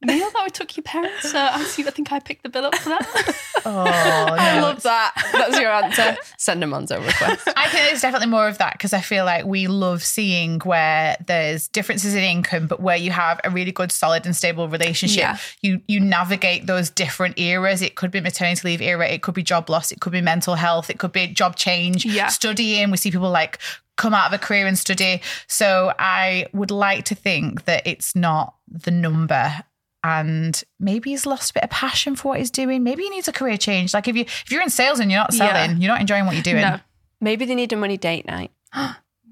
Neil, 0.03 0.29
that 0.31 0.41
we 0.43 0.49
took 0.49 0.75
your 0.77 0.83
parents. 0.83 1.33
Uh, 1.33 1.49
I 1.53 1.63
see. 1.63 1.85
I 1.85 1.91
think 1.91 2.11
I 2.11 2.19
picked 2.19 2.43
the 2.43 2.49
bill 2.49 2.65
up 2.65 2.75
for 2.75 2.89
that. 2.89 3.35
Oh, 3.65 3.83
I 3.85 4.61
love 4.61 4.81
that. 4.83 5.13
That's 5.57 5.97
your 5.97 6.05
answer. 6.05 6.21
Send 6.37 6.63
a 6.63 6.67
Monzo 6.67 6.97
request. 7.05 7.47
I 7.55 7.67
think 7.69 7.87
there's 7.87 8.01
definitely 8.01 8.27
more 8.27 8.47
of 8.47 8.57
that 8.59 8.73
because 8.73 8.93
I 8.93 9.01
feel 9.01 9.25
like 9.25 9.45
we 9.45 9.67
love 9.67 10.03
seeing 10.03 10.59
where 10.59 11.17
there's 11.25 11.67
differences 11.67 12.13
in 12.15 12.23
income, 12.23 12.67
but 12.67 12.79
where 12.79 12.97
you 12.97 13.11
have 13.11 13.39
a 13.43 13.49
really 13.49 13.71
good, 13.71 13.91
solid, 13.91 14.25
and 14.25 14.35
stable 14.35 14.67
relationship. 14.69 15.17
Yeah. 15.19 15.37
You 15.61 15.81
you 15.87 15.99
navigate 15.99 16.65
those 16.67 16.89
different 16.89 17.39
eras. 17.39 17.81
It 17.81 17.95
could 17.95 18.11
be 18.11 18.21
maternity 18.21 18.67
leave 18.67 18.81
era, 18.81 19.07
it 19.07 19.21
could 19.21 19.35
be 19.35 19.43
job 19.43 19.69
loss, 19.69 19.91
it 19.91 19.99
could 20.01 20.11
be 20.11 20.21
mental 20.21 20.55
health, 20.55 20.89
it 20.89 20.99
could 20.99 21.11
be 21.11 21.27
job 21.27 21.55
change, 21.55 22.05
Yeah. 22.05 22.27
studying. 22.27 22.91
We 22.91 22.97
see 22.97 23.11
people 23.11 23.29
like 23.29 23.59
come 23.97 24.13
out 24.13 24.27
of 24.27 24.33
a 24.33 24.37
career 24.43 24.67
and 24.67 24.77
study. 24.77 25.21
So 25.47 25.91
I 25.97 26.45
would 26.53 26.69
like 26.71 27.05
to 27.05 27.15
think 27.15 27.65
that 27.65 27.85
it's 27.87 28.15
not 28.15 28.53
the 28.69 28.91
number. 28.91 29.63
And 30.07 30.63
maybe 30.79 31.09
he's 31.11 31.25
lost 31.25 31.51
a 31.51 31.53
bit 31.55 31.63
of 31.63 31.69
passion 31.69 32.15
for 32.15 32.29
what 32.29 32.39
he's 32.39 32.51
doing. 32.51 32.83
Maybe 32.83 33.03
he 33.03 33.09
needs 33.09 33.27
a 33.27 33.33
career 33.33 33.57
change. 33.57 33.93
Like 33.93 34.07
if 34.07 34.15
you 34.15 34.21
if 34.23 34.51
you're 34.51 34.61
in 34.61 34.69
sales 34.69 34.99
and 34.99 35.11
you're 35.11 35.19
not 35.19 35.33
Yeah. 35.33 35.53
selling, 35.53 35.81
you're 35.81 35.91
not 35.91 36.01
enjoying 36.01 36.25
what 36.25 36.35
you're 36.35 36.43
doing. 36.43 36.61
no, 36.61 36.79
Maybe 37.19 37.45
they 37.45 37.55
need 37.55 37.73
a 37.73 37.75
money 37.75 37.97
date 37.97 38.25
night. 38.25 38.51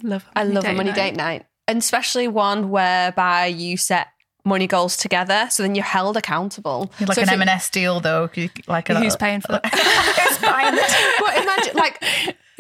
love. 0.04 0.26
I 0.36 0.44
love 0.44 0.66
a 0.66 0.74
money 0.74 0.90
night. 0.90 0.96
date 0.96 1.16
night. 1.16 1.46
And 1.68 1.80
especially 1.80 2.28
one 2.28 2.70
whereby 2.70 3.46
you 3.48 3.78
set 3.78 4.08
money 4.44 4.68
goals 4.68 4.98
together. 4.98 5.48
So 5.50 5.64
then 5.64 5.74
you're 5.76 5.84
held 5.84 6.18
accountable. 6.18 6.92
You'd 7.00 7.10
like 7.10 7.16
so 7.16 7.24
an 7.24 7.30
M&S 7.42 7.70
deal 7.72 8.00
though. 8.00 8.30
Like 8.68 8.90
a, 8.90 9.00
Who's 9.00 9.16
paying 9.16 9.42
for 9.42 9.54
that? 9.54 9.66
Who's 9.74 10.38
buying 10.40 10.74
it? 10.76 10.92
But 11.20 11.42
imagine 11.44 11.76
like 11.76 12.04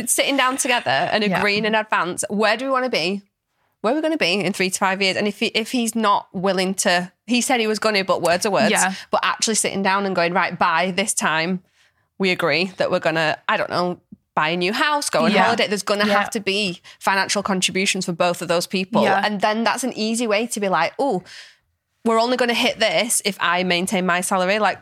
sitting 0.09 0.35
down 0.37 0.57
together 0.57 0.89
and 0.89 1.23
Yeah. 1.23 1.37
agreeing 1.37 1.65
in 1.65 1.75
advance. 1.75 2.23
Where 2.29 2.57
do 2.57 2.65
we 2.65 2.71
want 2.71 2.85
to 2.85 2.89
be? 2.91 3.21
Where 3.85 3.93
are 3.93 3.97
we 3.97 4.01
going 4.01 4.13
to 4.13 4.17
be 4.17 4.39
in 4.43 4.51
three 4.51 4.71
to 4.71 4.79
five 4.79 4.99
years? 4.99 5.15
And 5.15 5.27
if 5.27 5.37
he, 5.37 5.45
if 5.45 5.69
he's 5.69 5.93
not 5.93 6.27
willing 6.33 6.73
to, 6.73 7.11
he 7.27 7.39
said 7.39 7.59
he 7.59 7.67
was 7.67 7.77
going 7.77 7.93
to, 7.93 8.03
but 8.03 8.19
words 8.23 8.43
are 8.43 8.49
words. 8.49 8.71
Yeah. 8.71 8.95
But 9.11 9.19
actually 9.23 9.53
sitting 9.53 9.83
down 9.83 10.07
and 10.07 10.15
going 10.15 10.33
right 10.33 10.57
by 10.57 10.89
this 10.89 11.13
time, 11.13 11.61
we 12.17 12.31
agree 12.31 12.71
that 12.77 12.89
we're 12.89 12.99
going 12.99 13.13
to. 13.13 13.37
I 13.47 13.57
don't 13.57 13.69
know. 13.69 13.99
Buy 14.33 14.49
a 14.49 14.57
new 14.57 14.73
house, 14.73 15.11
go 15.11 15.25
on 15.25 15.31
Yeah. 15.31 15.43
holiday. 15.43 15.67
There's 15.67 15.83
going 15.83 15.99
to 15.99 16.07
Yeah. 16.07 16.17
have 16.17 16.31
to 16.31 16.39
be 16.39 16.81
financial 16.97 17.43
contributions 17.43 18.07
for 18.07 18.11
both 18.13 18.41
of 18.41 18.47
those 18.47 18.65
people. 18.65 19.03
Yeah. 19.03 19.21
And 19.23 19.39
then 19.39 19.63
that's 19.63 19.83
an 19.83 19.93
easy 19.93 20.25
way 20.25 20.47
to 20.47 20.59
be 20.59 20.67
like, 20.67 20.93
oh, 20.97 21.21
we're 22.05 22.19
only 22.19 22.37
going 22.37 22.49
to 22.49 22.55
hit 22.55 22.79
this 22.79 23.21
if 23.23 23.37
I 23.39 23.61
maintain 23.63 24.07
my 24.07 24.21
salary. 24.21 24.57
Like, 24.57 24.79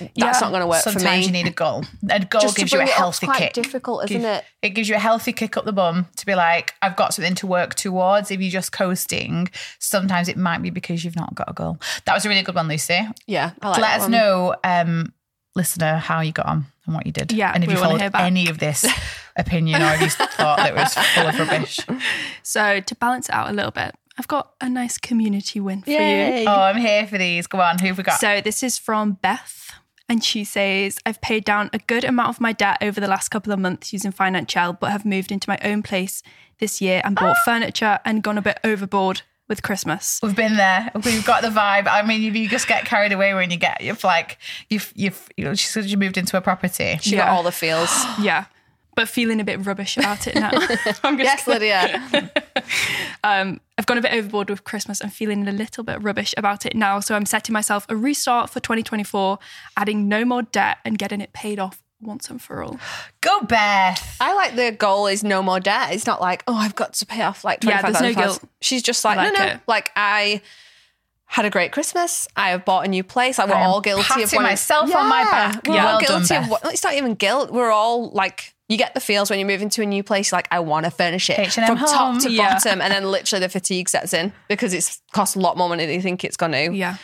that's 0.00 0.10
Yeah. 0.14 0.30
not 0.40 0.50
going 0.50 0.60
to 0.60 0.66
work 0.66 0.82
for 0.82 0.90
me. 0.90 0.94
Sometimes 1.00 1.26
you 1.26 1.32
need 1.32 1.46
a 1.46 1.50
goal. 1.50 1.84
A 2.10 2.24
goal 2.24 2.40
Just 2.40 2.56
gives 2.56 2.72
you 2.72 2.78
a 2.78 2.80
bring 2.80 2.88
it 2.88 2.90
up's 2.92 2.98
healthy 2.98 3.26
quite 3.26 3.38
kick. 3.38 3.52
difficult, 3.54 4.04
isn't 4.04 4.20
Give- 4.22 4.30
it? 4.30 4.44
It 4.62 4.70
gives 4.70 4.88
you 4.88 4.96
a 4.96 4.98
healthy 4.98 5.32
kick 5.32 5.56
up 5.56 5.64
the 5.64 5.72
bum 5.72 6.06
to 6.16 6.26
be 6.26 6.34
like, 6.34 6.74
I've 6.82 6.96
got 6.96 7.14
something 7.14 7.34
to 7.36 7.46
work 7.46 7.74
towards. 7.74 8.30
If 8.30 8.40
you're 8.40 8.50
just 8.50 8.72
coasting, 8.72 9.48
sometimes 9.78 10.28
it 10.28 10.36
might 10.36 10.62
be 10.62 10.70
because 10.70 11.04
you've 11.04 11.16
not 11.16 11.34
got 11.34 11.48
a 11.50 11.52
goal. 11.52 11.78
That 12.04 12.14
was 12.14 12.24
a 12.24 12.28
really 12.28 12.42
good 12.42 12.54
one, 12.54 12.68
Lucy. 12.68 13.00
yeah. 13.26 13.52
I 13.62 13.68
like 13.70 13.80
Let 13.80 13.90
us 13.96 14.02
one. 14.02 14.10
know, 14.12 14.56
um, 14.64 15.12
listener, 15.54 15.96
how 15.96 16.20
you 16.20 16.32
got 16.32 16.46
on 16.46 16.66
and 16.86 16.94
what 16.94 17.06
you 17.06 17.12
did. 17.12 17.32
Yeah, 17.32 17.52
and 17.54 17.64
if 17.64 17.70
you 17.70 17.76
followed 17.76 18.02
any 18.14 18.48
of 18.48 18.58
this 18.58 18.84
opinion 19.36 19.82
or 19.82 19.92
if 19.94 20.00
you 20.02 20.08
thought 20.10 20.58
that 20.58 20.68
it 20.70 20.74
was 20.76 20.94
full 20.94 21.26
of 21.28 21.38
rubbish. 21.38 21.78
So 22.42 22.80
to 22.80 22.94
balance 22.96 23.28
it 23.28 23.34
out 23.34 23.48
a 23.50 23.52
little 23.52 23.70
bit, 23.70 23.94
I've 24.18 24.28
got 24.28 24.54
a 24.60 24.68
nice 24.68 24.98
community 24.98 25.60
win 25.60 25.82
for 25.82 25.90
you. 25.90 26.44
Oh, 26.46 26.62
I'm 26.62 26.78
here 26.78 27.06
for 27.06 27.18
these. 27.18 27.46
Go 27.46 27.60
on. 27.60 27.78
Who 27.78 27.88
have 27.88 27.98
we 27.98 28.04
got? 28.04 28.20
So 28.20 28.40
this 28.40 28.62
is 28.62 28.78
from 28.78 29.14
Beth. 29.14 29.72
And 30.08 30.22
she 30.22 30.44
says, 30.44 30.98
I've 31.04 31.20
paid 31.20 31.44
down 31.44 31.68
a 31.72 31.78
good 31.78 32.04
amount 32.04 32.28
of 32.28 32.40
my 32.40 32.52
debt 32.52 32.78
over 32.80 33.00
the 33.00 33.08
last 33.08 33.28
couple 33.28 33.52
of 33.52 33.58
months 33.58 33.92
using 33.92 34.12
Financielle, 34.12 34.78
but 34.78 34.92
have 34.92 35.04
moved 35.04 35.32
into 35.32 35.50
my 35.50 35.58
own 35.64 35.82
place 35.82 36.22
this 36.58 36.80
year 36.80 37.02
and 37.04 37.16
bought 37.16 37.36
ah! 37.38 37.42
furniture 37.44 37.98
and 38.04 38.22
gone 38.22 38.38
a 38.38 38.42
bit 38.42 38.60
overboard 38.62 39.22
with 39.48 39.62
Christmas. 39.62 40.20
We've 40.22 40.34
been 40.34 40.56
there. 40.56 40.90
We've 41.04 41.24
got 41.24 41.42
the 41.42 41.48
vibe. 41.48 41.88
I 41.88 42.02
mean, 42.02 42.22
you 42.22 42.48
just 42.48 42.68
get 42.68 42.84
carried 42.84 43.12
away 43.12 43.34
when 43.34 43.50
you 43.50 43.56
get, 43.56 43.80
you've 43.80 44.02
like, 44.04 44.38
you've, 44.70 44.92
you've, 44.94 45.28
you 45.36 45.44
know, 45.44 45.54
she 45.54 45.66
said 45.66 45.86
you 45.86 45.96
moved 45.96 46.16
into 46.16 46.36
a 46.36 46.40
property. 46.40 46.98
She 47.00 47.16
got 47.16 47.28
all 47.28 47.42
the 47.42 47.52
feels. 47.52 47.90
Yeah. 48.20 48.46
But 48.96 49.08
feeling 49.08 49.40
a 49.40 49.44
bit 49.44 49.64
rubbish 49.64 49.96
about 49.98 50.26
it 50.26 50.34
now. 50.34 50.50
I'm 51.04 51.18
just 51.18 51.46
yes, 51.46 51.46
Lydia. 51.46 52.02
um, 53.24 53.60
I've 53.78 53.86
gone 53.86 53.98
a 53.98 54.00
bit 54.00 54.12
overboard 54.14 54.48
with 54.50 54.64
Christmas 54.64 55.00
and 55.00 55.12
feeling 55.12 55.46
a 55.46 55.52
little 55.52 55.84
bit 55.84 56.02
rubbish 56.02 56.34
about 56.36 56.64
it 56.66 56.74
now. 56.74 57.00
So 57.00 57.14
I'm 57.14 57.26
setting 57.26 57.52
myself 57.52 57.86
a 57.88 57.94
restart 57.96 58.48
for 58.50 58.58
2024, 58.60 59.38
adding 59.76 60.08
no 60.08 60.24
more 60.24 60.42
debt 60.42 60.78
and 60.84 60.96
getting 60.98 61.20
it 61.20 61.32
paid 61.34 61.58
off 61.58 61.82
once 62.00 62.30
and 62.30 62.40
for 62.40 62.62
all. 62.62 62.78
Go 63.20 63.40
Beth. 63.42 64.16
I 64.20 64.32
like 64.34 64.56
the 64.56 64.72
goal 64.72 65.06
is 65.08 65.22
no 65.22 65.42
more 65.42 65.60
debt. 65.60 65.92
It's 65.92 66.06
not 66.06 66.20
like, 66.20 66.42
oh, 66.46 66.56
I've 66.56 66.74
got 66.74 66.94
to 66.94 67.06
pay 67.06 67.22
off 67.22 67.44
like 67.44 67.64
Yeah, 67.64 67.82
there's 67.82 68.00
no 68.00 68.14
guilt. 68.14 68.42
She's 68.62 68.82
just 68.82 69.04
like, 69.04 69.18
like 69.18 69.34
no, 69.34 69.44
no. 69.44 69.52
it. 69.52 69.60
Like 69.66 69.90
I 69.94 70.40
had 71.26 71.44
a 71.44 71.50
great 71.50 71.72
Christmas. 71.72 72.28
I 72.36 72.50
have 72.50 72.64
bought 72.64 72.86
a 72.86 72.88
new 72.88 73.04
place. 73.04 73.36
Like 73.38 73.48
we're 73.48 73.56
I 73.56 73.60
am 73.64 73.68
all 73.70 73.80
guilty 73.82 74.00
of 74.00 74.06
patting 74.06 74.22
wanting- 74.36 74.42
myself 74.42 74.94
on 74.94 75.06
my 75.08 75.24
back. 75.24 75.66
We're 75.66 75.74
Yeah. 75.74 75.86
all 75.86 75.98
Well 75.98 76.00
done, 76.00 76.18
guilty 76.20 76.36
of 76.36 76.48
what 76.48 76.64
it's 76.72 76.82
not 76.84 76.94
even 76.94 77.14
guilt. 77.14 77.50
We're 77.50 77.70
all 77.72 78.10
like 78.10 78.54
you 78.68 78.76
get 78.76 78.94
the 78.94 79.00
feels 79.00 79.30
when 79.30 79.38
you 79.38 79.46
move 79.46 79.62
into 79.62 79.82
a 79.82 79.86
new 79.86 80.02
place, 80.02 80.32
like 80.32 80.48
I 80.50 80.60
want 80.60 80.84
to 80.86 80.90
furnish 80.90 81.30
it 81.30 81.38
H&M 81.38 81.66
from 81.66 81.76
home. 81.76 81.88
top 81.88 82.22
to 82.22 82.30
Yeah. 82.30 82.54
bottom, 82.54 82.80
and 82.80 82.92
then 82.92 83.10
literally 83.10 83.40
the 83.40 83.48
fatigue 83.48 83.88
sets 83.88 84.12
in 84.12 84.32
because 84.48 84.74
it's 84.74 85.00
cost 85.12 85.36
a 85.36 85.38
lot 85.38 85.56
more 85.56 85.68
money 85.68 85.86
than 85.86 85.94
you 85.94 86.02
think 86.02 86.24
it's 86.24 86.36
going 86.36 86.52
to 86.52 86.72
Yeah. 86.74 86.96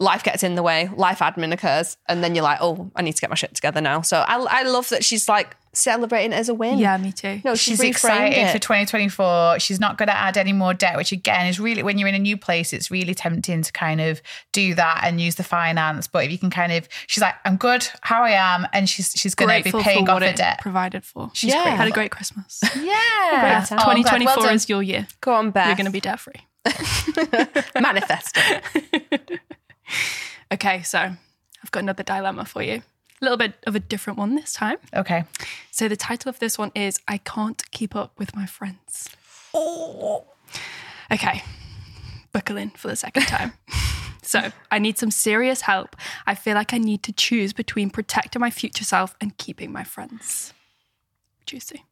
life 0.00 0.22
gets 0.24 0.42
in 0.42 0.56
the 0.56 0.62
way, 0.62 0.90
life 0.96 1.20
admin 1.20 1.52
occurs, 1.52 1.96
and 2.08 2.22
then 2.24 2.34
you're 2.34 2.44
like, 2.44 2.58
oh, 2.60 2.90
I 2.96 3.02
need 3.02 3.14
to 3.14 3.20
get 3.20 3.30
my 3.30 3.36
shit 3.36 3.54
together 3.54 3.80
now. 3.80 4.00
So 4.02 4.18
I, 4.26 4.36
I 4.50 4.62
love 4.64 4.88
that 4.90 5.04
she's 5.04 5.28
like 5.28 5.56
celebrating 5.76 6.32
it 6.32 6.36
as 6.36 6.48
a 6.48 6.54
win. 6.54 6.78
Yeah, 6.78 6.96
me 6.96 7.12
too. 7.12 7.40
No, 7.44 7.54
She's 7.54 7.78
reframed 7.80 7.88
excited 7.88 8.38
it. 8.38 8.52
for 8.52 8.58
2024. 8.58 9.58
She's 9.60 9.78
not 9.78 9.98
going 9.98 10.08
to 10.08 10.16
add 10.16 10.36
any 10.36 10.52
more 10.52 10.74
debt, 10.74 10.96
which 10.96 11.12
again 11.12 11.46
is 11.46 11.60
really, 11.60 11.82
when 11.82 11.98
you're 11.98 12.08
in 12.08 12.14
a 12.14 12.18
new 12.18 12.36
place, 12.36 12.72
it's 12.72 12.90
really 12.90 13.14
tempting 13.14 13.62
to 13.62 13.72
kind 13.72 14.00
of 14.00 14.20
do 14.52 14.74
that 14.74 15.02
and 15.04 15.20
use 15.20 15.34
the 15.36 15.44
finance. 15.44 16.06
But 16.06 16.24
if 16.24 16.30
you 16.32 16.38
can 16.38 16.50
kind 16.50 16.72
of, 16.72 16.88
she's 17.06 17.22
like, 17.22 17.34
I'm 17.44 17.56
good 17.56 17.86
how 18.00 18.22
I 18.22 18.30
am. 18.30 18.66
And 18.72 18.88
she's 18.88 19.12
she's 19.16 19.34
going 19.34 19.62
to 19.62 19.70
be 19.70 19.82
paying 19.82 20.04
for 20.06 20.12
off 20.12 20.14
what 20.16 20.22
her 20.22 20.28
it 20.28 20.36
debt. 20.36 20.60
provided 20.60 21.04
for. 21.04 21.30
She's 21.34 21.50
Yeah. 21.50 21.62
grateful. 21.62 21.76
Had 21.78 21.88
a 21.88 21.92
great 21.92 22.10
Christmas. 22.10 22.60
Yeah. 22.76 23.66
Great 23.68 23.78
Oh, 23.80 23.92
2024 23.94 24.36
Well 24.36 24.54
is 24.54 24.68
your 24.68 24.82
year. 24.82 25.06
Go 25.20 25.34
on, 25.34 25.50
Beth. 25.50 25.66
You're 25.66 25.76
going 25.76 25.86
to 25.86 25.92
be 25.92 26.00
debt 26.00 26.20
free. 26.20 26.34
manifest. 27.80 28.36
Okay, 30.52 30.82
so 30.82 30.98
I've 30.98 31.70
got 31.70 31.80
another 31.82 32.02
dilemma 32.02 32.44
for 32.44 32.62
you. 32.62 32.82
A 33.20 33.24
little 33.24 33.38
bit 33.38 33.54
of 33.66 33.74
a 33.74 33.80
different 33.80 34.18
one 34.18 34.34
this 34.34 34.52
time. 34.52 34.76
Okay. 34.94 35.24
So 35.70 35.88
the 35.88 35.96
title 35.96 36.28
of 36.28 36.38
this 36.38 36.58
one 36.58 36.70
is 36.74 37.00
I 37.08 37.18
Can't 37.18 37.70
Keep 37.70 37.96
Up 37.96 38.12
with 38.18 38.36
My 38.36 38.46
Friends. 38.46 39.08
Oh. 39.54 40.24
Okay, 41.10 41.42
buckle 42.32 42.56
in 42.56 42.70
for 42.70 42.88
the 42.88 42.96
second 42.96 43.22
time. 43.26 43.52
so 44.22 44.50
I 44.70 44.78
need 44.78 44.98
some 44.98 45.10
serious 45.10 45.62
help. 45.62 45.96
I 46.26 46.34
feel 46.34 46.54
like 46.54 46.74
I 46.74 46.78
need 46.78 47.02
to 47.04 47.12
choose 47.12 47.52
between 47.52 47.90
protecting 47.90 48.40
my 48.40 48.50
future 48.50 48.84
self 48.84 49.14
and 49.20 49.36
keeping 49.38 49.72
my 49.72 49.84
friends. 49.84 50.52
Juicy. 51.46 51.84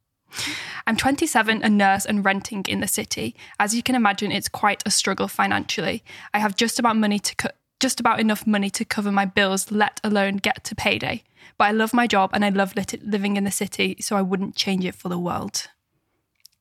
I'm 0.87 0.97
27, 0.97 1.62
a 1.62 1.69
nurse, 1.69 2.04
and 2.04 2.25
renting 2.25 2.64
in 2.69 2.81
the 2.81 2.88
city. 2.88 3.37
As 3.61 3.75
you 3.75 3.85
can 3.85 3.95
imagine, 3.95 4.33
it's 4.33 4.49
quite 4.49 4.83
a 4.85 4.90
struggle 4.90 5.28
financially. 5.28 6.02
I 6.35 6.40
have 6.40 6.57
just 6.57 6.81
about 6.81 6.97
money 6.97 7.21
to 7.21 7.37
co- 7.37 7.49
just 7.85 8.00
about 8.00 8.19
enough 8.19 8.47
money 8.47 8.71
to 8.71 8.83
cover 8.83 9.12
my 9.12 9.26
bills, 9.26 9.71
let 9.71 10.00
alone 10.03 10.38
get 10.38 10.64
to 10.64 10.75
payday. 10.75 11.23
But 11.59 11.64
I 11.67 11.73
love 11.73 11.93
my 11.93 12.07
job 12.07 12.31
and 12.33 12.43
I 12.43 12.49
love 12.49 12.75
lit- 12.75 13.05
living 13.05 13.37
in 13.37 13.45
the 13.45 13.50
city, 13.50 13.99
so 14.00 14.17
I 14.17 14.23
wouldn't 14.23 14.57
change 14.57 14.87
it 14.87 14.95
for 14.95 15.11
the 15.11 15.19
world. 15.19 15.69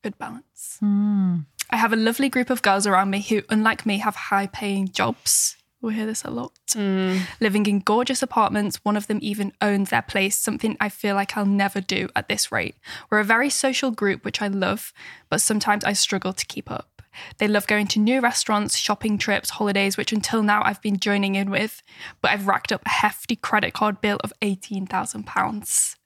Good 0.02 0.18
balance. 0.18 0.76
Hmm. 0.80 1.36
I 1.70 1.78
have 1.78 1.94
a 1.94 1.96
lovely 1.96 2.28
group 2.28 2.50
of 2.50 2.60
girls 2.60 2.86
around 2.86 3.08
me 3.08 3.22
who, 3.22 3.40
unlike 3.48 3.86
me, 3.86 3.96
have 4.00 4.16
high 4.16 4.48
paying 4.48 4.88
jobs. 4.88 5.56
We 5.80 5.94
hear 5.94 6.04
this 6.04 6.24
a 6.24 6.30
lot. 6.30 6.52
Hmm. 6.74 7.20
Living 7.40 7.64
in 7.64 7.78
gorgeous 7.78 8.22
apartments, 8.22 8.84
one 8.84 8.98
of 8.98 9.06
them 9.06 9.18
even 9.22 9.54
owns 9.62 9.88
their 9.88 10.02
place, 10.02 10.36
something 10.36 10.76
I 10.78 10.90
feel 10.90 11.14
like 11.14 11.38
I'll 11.38 11.46
never 11.46 11.80
do 11.80 12.10
at 12.14 12.28
this 12.28 12.52
rate. 12.52 12.76
We're 13.08 13.20
a 13.20 13.24
very 13.24 13.48
social 13.48 13.92
group, 13.92 14.26
which 14.26 14.42
I 14.42 14.48
love, 14.48 14.92
but 15.30 15.40
sometimes 15.40 15.84
I 15.84 15.94
struggle 15.94 16.34
to 16.34 16.44
keep 16.44 16.70
up. 16.70 16.93
They 17.38 17.48
love 17.48 17.66
going 17.66 17.86
to 17.88 18.00
new 18.00 18.20
restaurants, 18.20 18.76
shopping 18.76 19.18
trips, 19.18 19.50
holidays, 19.50 19.96
which 19.96 20.12
until 20.12 20.42
now 20.42 20.62
I've 20.64 20.82
been 20.82 20.98
joining 20.98 21.34
in 21.34 21.50
with, 21.50 21.82
but 22.20 22.30
I've 22.30 22.46
racked 22.46 22.72
up 22.72 22.82
a 22.86 22.90
hefty 22.90 23.36
credit 23.36 23.72
card 23.72 24.00
bill 24.00 24.18
of 24.24 24.32
£18,000. 24.42 25.96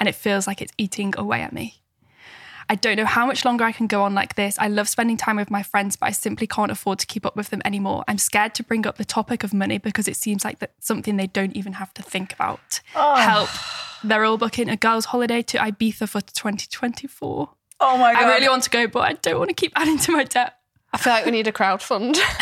And 0.00 0.08
it 0.08 0.14
feels 0.14 0.46
like 0.46 0.62
it's 0.62 0.72
eating 0.78 1.14
away 1.16 1.42
at 1.42 1.52
me. 1.52 1.82
I 2.68 2.74
don't 2.76 2.96
know 2.96 3.04
how 3.04 3.26
much 3.26 3.44
longer 3.44 3.64
I 3.64 3.72
can 3.72 3.86
go 3.86 4.02
on 4.02 4.14
like 4.14 4.36
this. 4.36 4.58
I 4.58 4.68
love 4.68 4.88
spending 4.88 5.16
time 5.16 5.36
with 5.36 5.50
my 5.50 5.62
friends, 5.62 5.96
but 5.96 6.06
I 6.06 6.12
simply 6.12 6.46
can't 6.46 6.70
afford 6.70 6.98
to 7.00 7.06
keep 7.06 7.26
up 7.26 7.36
with 7.36 7.50
them 7.50 7.60
anymore. 7.64 8.04
I'm 8.08 8.18
scared 8.18 8.54
to 8.54 8.62
bring 8.62 8.86
up 8.86 8.96
the 8.96 9.04
topic 9.04 9.44
of 9.44 9.52
money 9.52 9.78
because 9.78 10.08
it 10.08 10.16
seems 10.16 10.44
like 10.44 10.60
that's 10.60 10.86
something 10.86 11.16
they 11.16 11.26
don't 11.26 11.54
even 11.54 11.74
have 11.74 11.92
to 11.94 12.02
think 12.02 12.32
about. 12.32 12.80
Ah. 12.94 13.16
Help. 13.16 13.50
They're 14.02 14.24
all 14.24 14.38
booking 14.38 14.68
a 14.68 14.76
girls' 14.76 15.06
holiday 15.06 15.42
to 15.42 15.58
Ibiza 15.58 16.08
for 16.08 16.20
2024. 16.20 17.50
Oh 17.86 17.98
my 17.98 18.12
God. 18.14 18.22
I 18.22 18.34
really 18.34 18.48
want 18.48 18.62
to 18.64 18.70
go, 18.70 18.86
but 18.86 19.00
I 19.00 19.12
don't 19.14 19.38
want 19.38 19.50
to 19.50 19.54
keep 19.54 19.72
adding 19.76 19.98
to 19.98 20.12
my 20.12 20.24
debt. 20.24 20.56
I 20.92 20.96
feel 20.96 21.12
like 21.12 21.24
we 21.24 21.32
need 21.32 21.48
a 21.48 21.52
crowd 21.52 21.82
fund. 21.82 22.14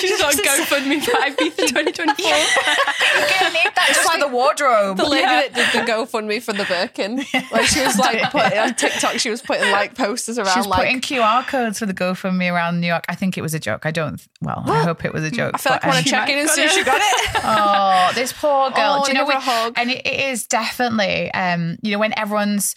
She's 0.00 0.20
on 0.20 0.32
GoFundMe 0.32 1.00
for 1.04 1.12
Ibiza 1.12 1.56
2024. 1.68 2.26
You're 2.26 3.28
gonna 3.28 3.52
need 3.54 3.70
that 3.76 3.84
just 3.86 4.04
like 4.06 4.18
the 4.20 4.26
wardrobe. 4.26 4.96
the 4.96 5.04
lady 5.04 5.22
Yeah. 5.22 5.46
that 5.48 5.54
did 5.72 5.86
the 5.86 5.92
GoFundMe 5.92 6.42
for 6.42 6.52
the 6.52 6.64
Birkin, 6.64 7.16
like 7.52 7.66
she 7.66 7.80
was 7.80 7.96
like 7.96 8.30
putting 8.32 8.58
on 8.58 8.74
TikTok, 8.74 9.18
she 9.20 9.30
was 9.30 9.40
putting 9.40 9.70
like 9.70 9.94
posters 9.94 10.36
around 10.38 10.54
She's 10.54 10.66
like 10.66 10.80
putting 10.80 11.00
QR 11.00 11.46
codes 11.46 11.78
for 11.78 11.86
the 11.86 11.94
GoFundMe 11.94 12.52
around 12.52 12.80
New 12.80 12.88
York. 12.88 13.04
I 13.08 13.14
think 13.14 13.38
it 13.38 13.42
was 13.42 13.54
a 13.54 13.60
joke. 13.60 13.86
I 13.86 13.92
don't. 13.92 14.20
Well, 14.40 14.64
I 14.66 14.82
hope 14.82 15.04
it 15.04 15.12
was 15.12 15.22
a 15.22 15.30
joke. 15.30 15.52
I 15.54 15.58
feel 15.58 15.72
like 15.74 15.84
I 15.84 15.88
want 15.88 16.04
to 16.04 16.10
check 16.10 16.28
in 16.28 16.38
and 16.38 16.46
got 16.48 16.56
see 16.56 16.64
if 16.64 16.72
she 16.72 16.82
got 16.82 17.00
it. 17.00 17.40
Oh, 17.44 18.10
this 18.14 18.32
poor 18.32 18.70
girl. 18.70 18.98
Oh, 19.00 19.04
Do 19.04 19.12
you 19.12 19.14
know 19.18 19.20
give 19.26 19.28
we- 19.28 19.34
a 19.34 19.40
hug. 19.40 19.74
And 19.76 19.90
it, 19.92 20.04
it 20.04 20.20
is 20.32 20.46
definitely, 20.48 21.32
um, 21.32 21.78
you 21.82 21.92
know, 21.92 21.98
when 22.00 22.18
everyone's 22.18 22.74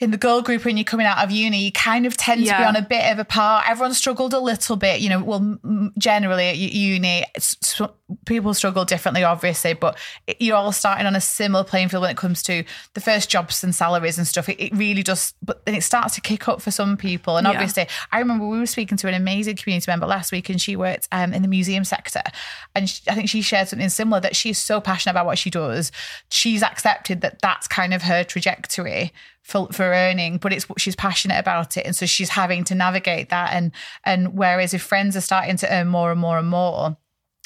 in 0.00 0.10
the 0.10 0.16
girl 0.16 0.40
group 0.40 0.64
when 0.64 0.78
you're 0.78 0.84
coming 0.84 1.04
out 1.04 1.22
of 1.22 1.30
uni, 1.30 1.58
you 1.58 1.70
kind 1.70 2.06
of 2.06 2.16
tend 2.16 2.40
to 2.46 2.46
be 2.46 2.64
on 2.64 2.74
a 2.74 2.80
bit 2.82 3.12
of 3.12 3.18
a 3.18 3.24
par. 3.24 3.62
Everyone 3.66 3.92
struggled 3.92 4.32
a 4.32 4.38
little 4.40 4.76
bit, 4.76 5.00
you 5.00 5.10
know. 5.10 5.22
Well, 5.22 5.90
generally 5.98 6.48
at 6.48 6.56
uni, 6.56 7.26
people 8.24 8.54
struggle 8.54 8.86
differently, 8.86 9.24
obviously, 9.24 9.74
but 9.74 9.98
you're 10.38 10.56
all 10.56 10.72
starting 10.72 11.06
on 11.06 11.14
a 11.14 11.20
similar 11.20 11.64
playing 11.64 11.90
field 11.90 12.00
when 12.00 12.10
it 12.10 12.16
comes 12.16 12.42
to 12.44 12.64
the 12.94 13.00
first 13.02 13.28
jobs 13.28 13.62
and 13.62 13.74
salaries 13.74 14.16
and 14.16 14.26
stuff. 14.26 14.48
It, 14.48 14.58
it 14.58 14.74
really 14.74 15.02
just, 15.02 15.36
but 15.44 15.66
then 15.66 15.74
it 15.74 15.82
starts 15.82 16.14
to 16.14 16.22
kick 16.22 16.48
up 16.48 16.62
for 16.62 16.70
some 16.70 16.96
people. 16.96 17.36
And 17.36 17.46
Yeah. 17.46 17.52
obviously, 17.52 17.86
I 18.10 18.20
remember 18.20 18.46
we 18.46 18.58
were 18.58 18.64
speaking 18.64 18.96
to 18.98 19.08
an 19.08 19.14
amazing 19.14 19.56
community 19.56 19.90
member 19.90 20.06
last 20.06 20.32
week, 20.32 20.48
and 20.48 20.58
she 20.58 20.76
worked 20.76 21.08
um, 21.12 21.34
in 21.34 21.42
the 21.42 21.48
museum 21.48 21.84
sector, 21.84 22.22
and 22.74 22.88
she, 22.88 23.02
I 23.06 23.14
think 23.14 23.28
she 23.28 23.42
shared 23.42 23.68
something 23.68 23.90
similar 23.90 24.20
that 24.20 24.34
she's 24.34 24.56
so 24.56 24.80
passionate 24.80 25.12
about 25.12 25.26
what 25.26 25.36
she 25.38 25.50
does. 25.50 25.92
She's 26.30 26.62
accepted 26.62 27.20
that 27.20 27.42
that's 27.42 27.68
kind 27.68 27.92
of 27.92 28.02
her 28.02 28.24
trajectory 28.24 29.12
for, 29.42 29.68
for 29.72 29.84
earning, 29.84 30.38
but 30.38 30.52
it's 30.52 30.68
what 30.68 30.80
she's 30.80 30.96
passionate 30.96 31.38
about 31.38 31.76
it, 31.76 31.86
and 31.86 31.96
so 31.96 32.06
she's 32.06 32.30
having 32.30 32.64
to 32.64 32.74
navigate 32.74 33.30
that. 33.30 33.52
And 33.52 33.72
and 34.04 34.34
whereas 34.36 34.74
if 34.74 34.82
friends 34.82 35.16
are 35.16 35.20
starting 35.20 35.56
to 35.58 35.72
earn 35.72 35.88
more 35.88 36.12
and 36.12 36.20
more 36.20 36.38
and 36.38 36.48
more, 36.48 36.96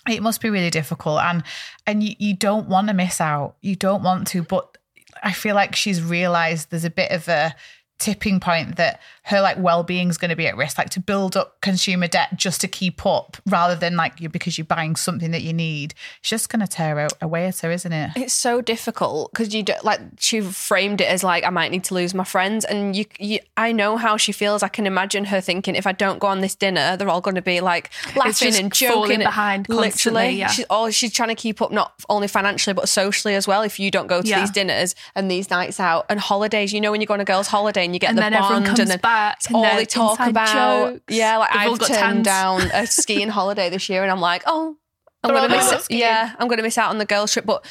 it 0.09 0.22
must 0.22 0.40
be 0.40 0.50
really 0.50 0.70
difficult, 0.70 1.20
and 1.20 1.42
and 1.87 2.02
you, 2.02 2.14
you 2.18 2.35
don't 2.35 2.68
want 2.68 2.88
to 2.88 2.94
miss 2.94 3.20
out, 3.20 3.57
you 3.61 3.76
don't 3.76 4.02
want 4.02 4.26
to, 4.28 4.42
but 4.42 4.76
I 5.22 5.33
feel 5.33 5.54
like 5.54 5.76
she's 5.76 6.02
realized 6.02 6.70
there's 6.70 6.85
a 6.85 6.90
bit 6.90 7.11
of 7.11 7.28
a 7.28 7.54
tipping 7.98 8.40
point 8.40 8.76
that 8.76 9.00
her 9.24 9.40
like 9.40 9.57
well-being 9.59 10.09
is 10.11 10.18
going 10.18 10.28
to 10.28 10.37
be 10.37 10.46
at 10.46 10.57
risk 10.57 10.76
like 10.76 10.90
to 10.90 11.00
build 11.00 11.37
up 11.37 11.59
consumer 11.62 12.07
debt 12.07 12.28
just 12.37 12.61
to 12.61 12.68
keep 12.68 13.07
up 13.07 13.37
rather 13.46 13.74
than 13.74 13.96
like 13.96 14.20
you 14.20 14.28
because 14.28 14.59
you're 14.59 14.64
buying 14.66 14.96
something 14.96 15.30
that 15.30 15.42
you 15.42 15.52
need 15.52 15.94
it's 16.20 16.28
just 16.28 16.48
going 16.50 16.61
to 16.61 16.66
tear 16.66 16.98
out 16.98 17.12
away 17.22 17.46
at 17.46 17.59
her 17.61 17.70
isn't 17.70 17.92
it 17.92 18.11
It's 18.16 18.35
so 18.35 18.61
difficult 18.61 19.30
because 19.33 19.54
you 19.54 19.62
do, 19.62 19.74
like 19.83 20.00
she 20.18 20.40
framed 20.40 21.00
it 21.00 21.04
as 21.07 21.22
like 21.24 21.44
I 21.44 21.50
might 21.50 21.70
need 21.70 21.85
to 21.85 21.94
lose 21.94 22.12
my 22.14 22.24
friends, 22.24 22.64
and 22.64 22.94
you, 22.96 23.04
you, 23.18 23.38
I 23.57 23.72
know 23.72 23.96
how 23.96 24.16
she 24.16 24.33
feels. 24.33 24.62
I 24.62 24.68
can 24.68 24.87
imagine 24.87 25.24
her 25.26 25.40
thinking 25.40 25.74
if 25.74 25.87
I 25.87 25.92
don't 25.92 26.18
go 26.18 26.26
on 26.26 26.40
this 26.40 26.54
dinner, 26.54 26.96
they're 26.96 27.09
all 27.09 27.20
going 27.20 27.37
to 27.37 27.42
be 27.42 27.61
like 27.61 27.90
laughing 28.16 28.54
and 28.57 28.72
joking. 28.72 29.18
behind 29.20 29.68
literally, 29.68 30.30
yeah. 30.30 30.48
she's 30.48 30.66
all 30.68 30.90
she's 30.90 31.12
trying 31.12 31.28
to 31.30 31.35
keep 31.35 31.62
up 31.62 31.70
not 31.70 31.92
only 32.09 32.28
financially 32.28 32.74
but 32.74 32.88
socially 32.88 33.35
as 33.35 33.46
well. 33.48 33.62
If 33.62 33.78
you 33.78 33.90
don't 33.90 34.07
go 34.07 34.20
to 34.20 34.28
Yeah. 34.28 34.40
these 34.40 34.50
dinners 34.50 34.94
and 35.14 35.30
these 35.30 35.50
nights 35.50 35.78
out 35.80 36.07
and 36.09 36.18
holidays, 36.20 36.72
you 36.72 36.80
know 36.80 36.90
when 36.90 37.00
you 37.00 37.07
go 37.07 37.14
on 37.14 37.20
a 37.20 37.24
girls' 37.24 37.46
holiday 37.48 37.83
and 37.84 37.94
you 37.94 37.98
get 38.00 38.10
And 38.10 38.18
the 38.18 38.22
then 38.22 38.34
everyone 38.34 38.52
bond 38.64 38.66
comes 38.66 38.78
and 38.80 38.90
then 38.90 38.98
back 38.98 39.38
and 39.46 39.56
all 39.56 39.62
they 39.76 39.84
talk 39.84 40.18
about. 40.20 40.92
jokes. 40.92 41.02
Yeah, 41.08 41.38
like 41.38 41.52
They've 41.52 41.60
I've 41.72 41.78
turned 41.78 42.24
tans. 42.24 42.26
down 42.26 42.60
a 42.72 42.86
skiing 43.00 43.28
holiday 43.28 43.70
this 43.70 43.88
year, 43.88 44.02
and 44.02 44.10
I'm 44.10 44.20
like, 44.20 44.42
oh. 44.46 44.76
I'm 45.22 45.32
They're 45.32 45.48
gonna 45.48 45.56
miss 45.56 45.72
it. 45.88 45.94
Yeah, 45.96 46.34
I'm 46.38 46.48
gonna 46.48 46.62
miss 46.62 46.76
out 46.76 46.90
on 46.90 46.98
the 46.98 47.06
girls' 47.06 47.32
trip, 47.32 47.46
but 47.46 47.64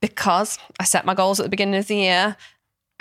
because 0.00 0.58
I 0.78 0.84
set 0.84 1.04
my 1.04 1.14
goals 1.14 1.38
at 1.40 1.42
the 1.44 1.50
beginning 1.50 1.74
of 1.78 1.86
the 1.86 1.96
year. 1.96 2.36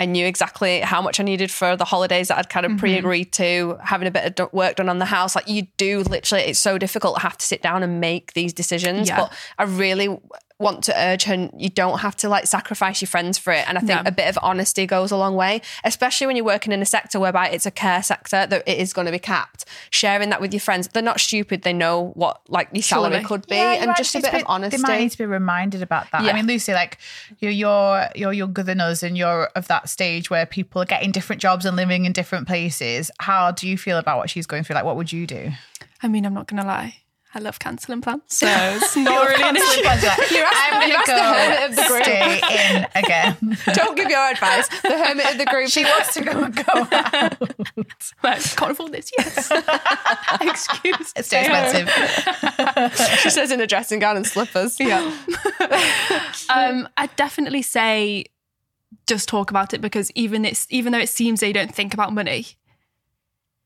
I 0.02 0.06
knew 0.06 0.26
exactly 0.26 0.80
how 0.80 1.02
much 1.02 1.20
I 1.20 1.24
needed 1.24 1.52
for 1.52 1.76
the 1.76 1.84
holidays 1.84 2.30
that 2.30 2.38
I'd 2.38 2.50
kind 2.50 2.66
of 2.66 2.72
Mm-hmm. 2.72 2.80
pre-agreed 2.80 3.34
to, 3.34 3.78
having 3.84 4.08
a 4.08 4.12
bit 4.12 4.40
of 4.40 4.54
work 4.54 4.78
done 4.78 4.88
on 4.88 4.98
the 4.98 5.04
house. 5.04 5.36
Like 5.36 5.50
you 5.50 5.64
do 5.76 6.04
literally, 6.04 6.46
it's 6.46 6.60
so 6.60 6.78
difficult 6.78 7.16
to 7.18 7.22
have 7.22 7.38
to 7.38 7.46
sit 7.46 7.62
down 7.62 7.84
and 7.84 8.00
make 8.00 8.32
these 8.32 8.54
decisions. 8.54 9.10
Yeah. 9.10 9.18
But 9.18 9.34
I 9.58 9.64
really, 9.64 10.18
want 10.60 10.84
to 10.84 10.94
urge 11.02 11.24
her 11.24 11.50
you 11.58 11.70
don't 11.70 12.00
have 12.00 12.18
to 12.18 12.28
like 12.28 12.46
sacrifice 12.46 13.02
your 13.02 13.08
friends 13.08 13.38
for 13.38 13.54
it 13.54 13.68
and 13.70 13.78
i 13.78 13.82
think 13.82 14.04
No. 14.04 14.10
a 14.10 14.12
bit 14.12 14.28
of 14.28 14.38
honesty 14.42 14.86
goes 14.86 15.10
a 15.10 15.16
long 15.16 15.36
way 15.36 15.62
especially 15.86 16.28
when 16.28 16.36
you're 16.36 16.44
working 16.46 16.74
in 16.74 16.82
a 16.82 16.86
sector 16.86 17.18
whereby 17.18 17.48
it's 17.48 17.66
a 17.66 17.72
care 17.72 18.04
sector 18.04 18.46
that 18.46 18.64
it 18.68 18.78
is 18.78 18.92
going 18.92 19.06
to 19.06 19.12
be 19.12 19.20
capped 19.20 19.64
sharing 19.90 20.30
that 20.32 20.42
with 20.42 20.54
your 20.54 20.60
friends 20.60 20.90
they're 20.90 21.02
not 21.02 21.22
stupid 21.22 21.62
they 21.62 21.72
know 21.72 22.12
what 22.16 22.42
like 22.50 22.68
your 22.74 22.84
salary 22.84 23.12
Surely. 23.14 23.26
could 23.26 23.48
be 23.48 23.56
yeah, 23.56 23.72
and 23.76 23.88
might 23.88 23.96
just 23.98 24.14
a 24.14 24.18
need 24.18 24.26
to 24.26 24.32
bit 24.32 24.42
of 24.42 24.46
be- 24.48 24.50
honesty 24.50 24.78
They 24.78 24.82
might 24.84 25.00
need 25.00 25.12
to 25.12 25.18
be 25.18 25.26
reminded 25.26 25.82
about 25.82 26.12
that. 26.12 26.24
yeah. 26.24 26.32
I 26.32 26.34
mean, 26.34 26.46
Lucy, 26.46 26.74
like 26.74 26.98
you're, 27.40 27.52
you're 27.52 28.08
you're 28.16 28.34
younger 28.34 28.62
than 28.64 28.82
us, 28.82 29.02
and 29.02 29.18
you're 29.18 29.46
of 29.56 29.68
that 29.68 29.88
stage 29.88 30.30
where 30.30 30.46
people 30.46 30.82
are 30.82 30.86
getting 30.86 31.12
different 31.12 31.42
jobs 31.42 31.66
and 31.66 31.78
living 31.78 32.06
in 32.06 32.12
different 32.12 32.48
places. 32.48 33.12
How 33.20 33.52
do 33.52 33.68
you 33.68 33.78
feel 33.78 33.98
about 33.98 34.18
what 34.18 34.30
she's 34.30 34.46
going 34.46 34.64
through? 34.64 34.76
Like, 34.76 34.84
what 34.86 34.98
would 34.98 35.12
you 35.14 35.26
do? 35.26 35.52
I 36.04 36.08
mean, 36.10 36.26
I'm 36.26 36.34
not 36.34 36.48
going 36.48 36.62
to 36.62 36.68
lie. 36.68 36.98
I 37.36 37.38
love 37.40 37.60
cancelling 37.60 38.02
plans. 38.02 38.24
So 38.28 38.48
it's 38.48 38.96
not 38.98 39.28
really 39.30 39.44
an 39.44 39.56
issue. 39.56 39.82
You're 39.82 39.88
asked- 39.92 40.74
I'm 40.74 40.90
you're 40.90 41.02
gonna 41.06 41.22
asked 41.22 41.36
the 41.36 41.44
hermit 41.44 41.70
of 41.70 41.76
the 41.76 41.82
go 41.84 41.88
group. 41.88 42.04
stay 42.04 42.76
in 42.76 42.88
again. 42.96 43.38
don't 43.76 43.96
give 43.96 44.10
your 44.10 44.32
advice 44.32 44.68
the 44.82 44.98
hermit 44.98 45.32
of 45.32 45.38
the 45.38 45.46
group 45.46 45.70
she 45.70 45.84
wants 45.84 46.14
to 46.16 46.22
go 46.22 46.32
and 46.32 46.56
go 46.56 46.64
out. 46.92 48.56
Can't 48.56 48.72
afford 48.72 48.94
this. 48.94 49.12
Yes. 49.18 49.52
Excuse. 50.42 50.84
Me. 51.00 51.04
It's 51.18 51.30
too 51.30 51.38
expensive. 51.38 53.20
she 53.22 53.30
says 53.30 53.52
in 53.52 53.62
a 53.62 53.68
dressing 53.68 54.00
gown 54.00 54.18
and 54.18 54.26
slippers 54.26 54.80
Yeah. 54.80 55.00
um, 56.50 56.88
I'd 56.98 57.16
definitely 57.16 57.62
say 57.62 58.26
just 59.08 59.30
talk 59.30 59.50
about 59.52 59.74
it 59.74 59.82
because 59.82 60.12
even 60.16 60.46
it's 60.46 60.66
even 60.70 60.92
though 60.94 61.00
it 61.00 61.10
seems 61.10 61.40
they 61.42 61.54
don't 61.54 61.74
think 61.74 61.94
about 61.94 62.14
money, 62.14 62.46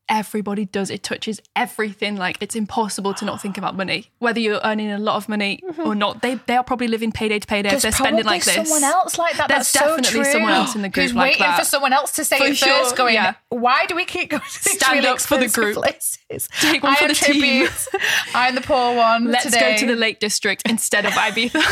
everybody 0.08 0.64
does. 0.64 0.90
It 0.90 1.02
touches 1.02 1.40
everything. 1.56 2.16
Like 2.16 2.36
it's 2.40 2.54
impossible 2.54 3.14
to 3.14 3.24
not 3.24 3.40
think 3.40 3.58
about 3.58 3.76
money, 3.76 4.10
whether 4.18 4.40
you're 4.40 4.60
earning 4.64 4.90
a 4.90 4.98
lot 4.98 5.16
of 5.16 5.28
money 5.28 5.60
or 5.62 5.72
mm-hmm. 5.72 5.98
not. 5.98 6.22
They 6.22 6.36
they 6.46 6.56
are 6.56 6.64
probably 6.64 6.88
living 6.88 7.12
payday 7.12 7.38
to 7.38 7.46
payday. 7.46 7.68
if 7.68 7.72
There's 7.72 7.82
they're 7.82 7.92
spending 7.92 8.24
like 8.24 8.44
this. 8.44 8.54
someone 8.54 8.84
else 8.84 9.18
like 9.18 9.36
that. 9.36 9.48
There's 9.48 9.70
That's 9.72 9.86
so 9.86 9.96
definitely 9.96 10.22
true. 10.22 10.32
someone 10.32 10.52
else 10.52 10.74
in 10.74 10.82
the 10.82 10.88
group 10.88 11.04
who's 11.04 11.14
like 11.14 11.32
waiting 11.32 11.46
that. 11.46 11.58
for 11.58 11.64
someone 11.64 11.92
else 11.92 12.12
to 12.12 12.24
say 12.24 12.38
For 12.38 12.44
it 12.44 12.56
sure, 12.56 12.84
first. 12.84 12.96
Going, 12.96 13.14
yeah. 13.14 13.34
why 13.48 13.86
do 13.86 13.94
we 13.96 14.04
keep 14.04 14.30
going 14.30 14.42
to 14.42 14.48
Stand 14.48 14.98
really 14.98 15.08
up 15.08 15.20
for 15.20 15.38
the 15.38 15.48
group. 15.48 15.74
Places? 15.76 16.48
Take 16.60 16.82
one 16.82 16.92
I 16.92 16.96
for 16.96 17.08
the 17.08 17.14
team. 17.14 17.68
I'm 18.34 18.54
the 18.54 18.60
poor 18.60 18.96
one. 18.96 19.30
Let's 19.30 19.44
today. 19.44 19.74
go 19.74 19.78
to 19.78 19.86
the 19.86 19.96
Lake 19.96 20.20
District 20.20 20.62
instead 20.68 21.04
of 21.04 21.12
Ibiza. 21.12 21.62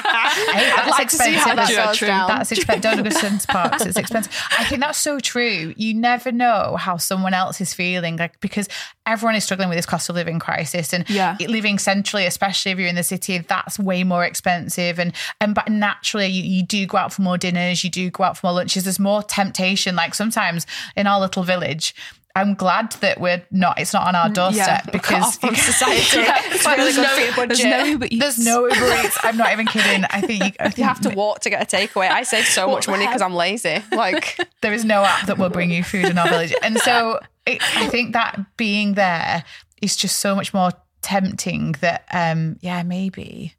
Hey, 0.30 0.70
that's 0.76 0.90
like 0.90 1.08
to 1.08 1.16
see 1.16 1.32
how 1.32 1.54
that 1.54 1.68
goes 1.68 1.98
down. 1.98 2.28
That's 2.28 2.52
expensive. 2.52 2.82
Don't 2.82 3.02
go 3.02 3.10
to 3.10 3.46
Parks. 3.48 3.84
It's 3.84 3.96
expensive. 3.96 4.32
I 4.56 4.64
think 4.64 4.80
that's 4.80 4.98
so 4.98 5.18
true. 5.18 5.74
You 5.76 5.94
never 5.94 6.30
know 6.30 6.76
how 6.76 6.96
someone 6.96 7.34
else 7.34 7.59
is 7.60 7.74
feeling, 7.74 8.16
like 8.16 8.38
because 8.40 8.68
everyone 9.06 9.34
is 9.34 9.44
struggling 9.44 9.68
with 9.68 9.78
this 9.78 9.86
cost 9.86 10.08
of 10.08 10.14
living 10.16 10.38
crisis, 10.38 10.92
and 10.92 11.08
Yeah. 11.10 11.36
living 11.40 11.78
centrally, 11.78 12.26
especially 12.26 12.72
if 12.72 12.78
you're 12.78 12.88
in 12.88 12.94
the 12.94 13.02
city, 13.02 13.38
that's 13.38 13.78
way 13.78 14.04
more 14.04 14.24
expensive. 14.24 14.98
And 14.98 15.12
and 15.40 15.54
but 15.54 15.68
naturally, 15.68 16.26
you, 16.28 16.42
you 16.42 16.62
do 16.64 16.86
go 16.86 16.98
out 16.98 17.12
for 17.12 17.22
more 17.22 17.38
dinners, 17.38 17.82
you 17.84 17.90
do 17.90 18.10
go 18.10 18.24
out 18.24 18.36
for 18.38 18.46
more 18.46 18.54
lunches. 18.54 18.84
There's 18.84 18.98
more 18.98 19.22
temptation. 19.22 19.96
Like 19.96 20.14
sometimes 20.14 20.66
in 20.96 21.06
our 21.06 21.20
little 21.20 21.42
village. 21.42 21.94
I'm 22.36 22.54
glad 22.54 22.92
that 23.00 23.20
we're 23.20 23.42
not. 23.50 23.80
It's 23.80 23.92
not 23.92 24.06
on 24.06 24.14
our 24.14 24.28
doorstep 24.28 24.84
Cut 24.84 24.92
because 24.92 25.22
off 25.24 25.40
from 25.40 25.54
society 25.56 25.98
it's 26.20 26.64
really 26.64 26.76
There's 26.92 26.96
no- 26.96 27.32
for 27.32 27.46
There's 27.46 27.64
no 27.64 27.82
Uber 27.84 28.06
Eats. 28.10 28.18
there's 28.20 28.38
no 28.44 28.64
Uber 28.68 28.94
Eats. 29.04 29.18
I'm 29.22 29.36
not 29.36 29.52
even 29.52 29.66
kidding. 29.66 30.04
I 30.04 30.20
think 30.20 30.44
you, 30.44 30.50
I 30.60 30.64
think 30.66 30.78
you 30.78 30.84
have 30.84 31.00
to 31.00 31.10
walk 31.10 31.40
to 31.40 31.50
get 31.50 31.60
a 31.62 31.76
takeaway. 31.76 32.08
I 32.08 32.22
save 32.22 32.44
so 32.46 32.68
much 32.70 32.86
money 32.86 33.04
because 33.06 33.20
I'm 33.20 33.34
lazy. 33.34 33.82
Like, 33.92 34.38
there 34.60 34.72
is 34.72 34.84
no 34.84 35.02
app 35.04 35.26
that 35.26 35.38
will 35.38 35.50
bring 35.50 35.70
you 35.72 35.82
food 35.82 36.04
in 36.06 36.18
our 36.18 36.28
village. 36.28 36.54
And 36.62 36.78
so 36.78 37.18
it, 37.46 37.60
I 37.76 37.88
think 37.88 38.12
that 38.12 38.56
being 38.56 38.94
there 38.94 39.44
is 39.82 39.96
just 39.96 40.20
so 40.20 40.34
much 40.36 40.54
more 40.54 40.70
tempting 41.02 41.72
that, 41.80 42.04
um, 42.12 42.58
yeah, 42.60 42.82
maybe. 42.84 43.54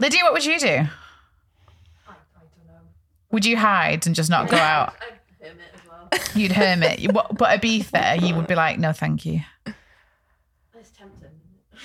Lydia, 0.00 0.22
what 0.24 0.32
would 0.32 0.44
you 0.44 0.58
do? 0.58 0.66
I, 0.66 0.70
I 0.72 0.78
don't 2.08 2.66
know. 2.66 2.80
Would 3.30 3.44
you 3.44 3.56
hide 3.56 4.04
and 4.06 4.14
just 4.16 4.30
not 4.30 4.48
go 4.48 4.56
out? 4.56 4.94
I'd 5.00 5.46
hermit 5.46 5.60
as 5.72 5.72
well. 5.74 5.75
You'd 6.34 6.52
hermit. 6.52 6.98
You- 7.00 7.10
What, 7.10 7.36
but 7.36 7.60
Ibiza, 7.60 8.20
you 8.26 8.34
would 8.34 8.46
be 8.46 8.54
like, 8.54 8.78
no, 8.78 8.92
thank 8.92 9.24
you. 9.26 9.40
It's 10.74 10.90
tempting. 10.90 11.30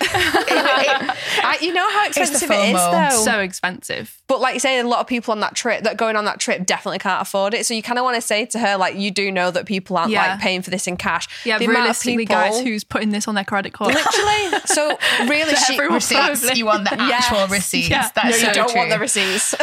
I, 0.00 1.58
you 1.60 1.72
know 1.74 1.88
how 1.90 2.02
the 2.04 2.08
expensive 2.08 2.50
it 2.50 2.54
is, 2.70 2.76
FOMO. 2.76 3.10
though. 3.10 3.24
so 3.24 3.40
expensive. 3.40 4.22
but 4.26 4.40
like 4.40 4.54
you 4.54 4.60
say, 4.60 4.78
a 4.78 4.84
lot 4.86 5.00
of 5.00 5.06
people 5.06 5.32
on 5.32 5.40
that 5.40 5.54
trip 5.54 5.84
that 5.84 5.96
going 5.96 6.16
on 6.16 6.24
that 6.24 6.40
trip 6.40 6.64
definitely 6.66 6.98
can't 6.98 7.20
afford 7.20 7.52
it. 7.54 7.66
So 7.66 7.74
you 7.74 7.82
kind 7.82 7.98
of 7.98 8.04
want 8.04 8.14
to 8.16 8.20
say 8.22 8.46
to 8.46 8.58
her, 8.58 8.76
like, 8.76 8.96
you 8.96 9.10
do 9.10 9.30
know 9.30 9.50
that 9.50 9.66
people 9.66 9.96
aren't 9.96 10.10
Yeah. 10.10 10.32
like 10.32 10.40
paying 10.40 10.62
for 10.62 10.70
this 10.70 10.86
in 10.86 10.96
cash. 10.96 11.28
Yeah, 11.44 11.58
The 11.58 11.64
amount 11.66 11.76
of 11.78 11.82
realistically, 11.82 12.16
people- 12.18 12.34
guys, 12.36 12.60
who's 12.60 12.84
putting 12.84 13.10
this 13.10 13.28
on 13.28 13.34
their 13.34 13.44
credit 13.44 13.72
card? 13.72 13.94
literally. 13.94 14.60
So 14.66 14.96
really, 15.28 15.54
she, 15.56 15.74
everyone. 15.74 15.94
Receipts. 15.96 16.40
Probably. 16.40 16.58
You 16.58 16.66
want 16.66 16.84
the 16.84 16.94
actual 17.00 17.38
Yes. 17.38 17.50
receipts. 17.50 17.90
Yeah. 17.90 18.08
That's 18.14 18.26
no, 18.26 18.32
so 18.32 18.46
you 18.48 18.54
don't 18.54 18.70
true. 18.70 18.78
want 18.78 18.90
the 18.90 18.98
receipts. 18.98 19.54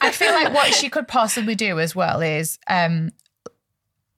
I 0.00 0.10
feel 0.12 0.32
like 0.32 0.52
what 0.54 0.72
she 0.74 0.88
could 0.88 1.08
possibly 1.08 1.54
do 1.54 1.80
as 1.80 1.94
well 1.96 2.20
is, 2.22 2.58
um, 2.68 3.10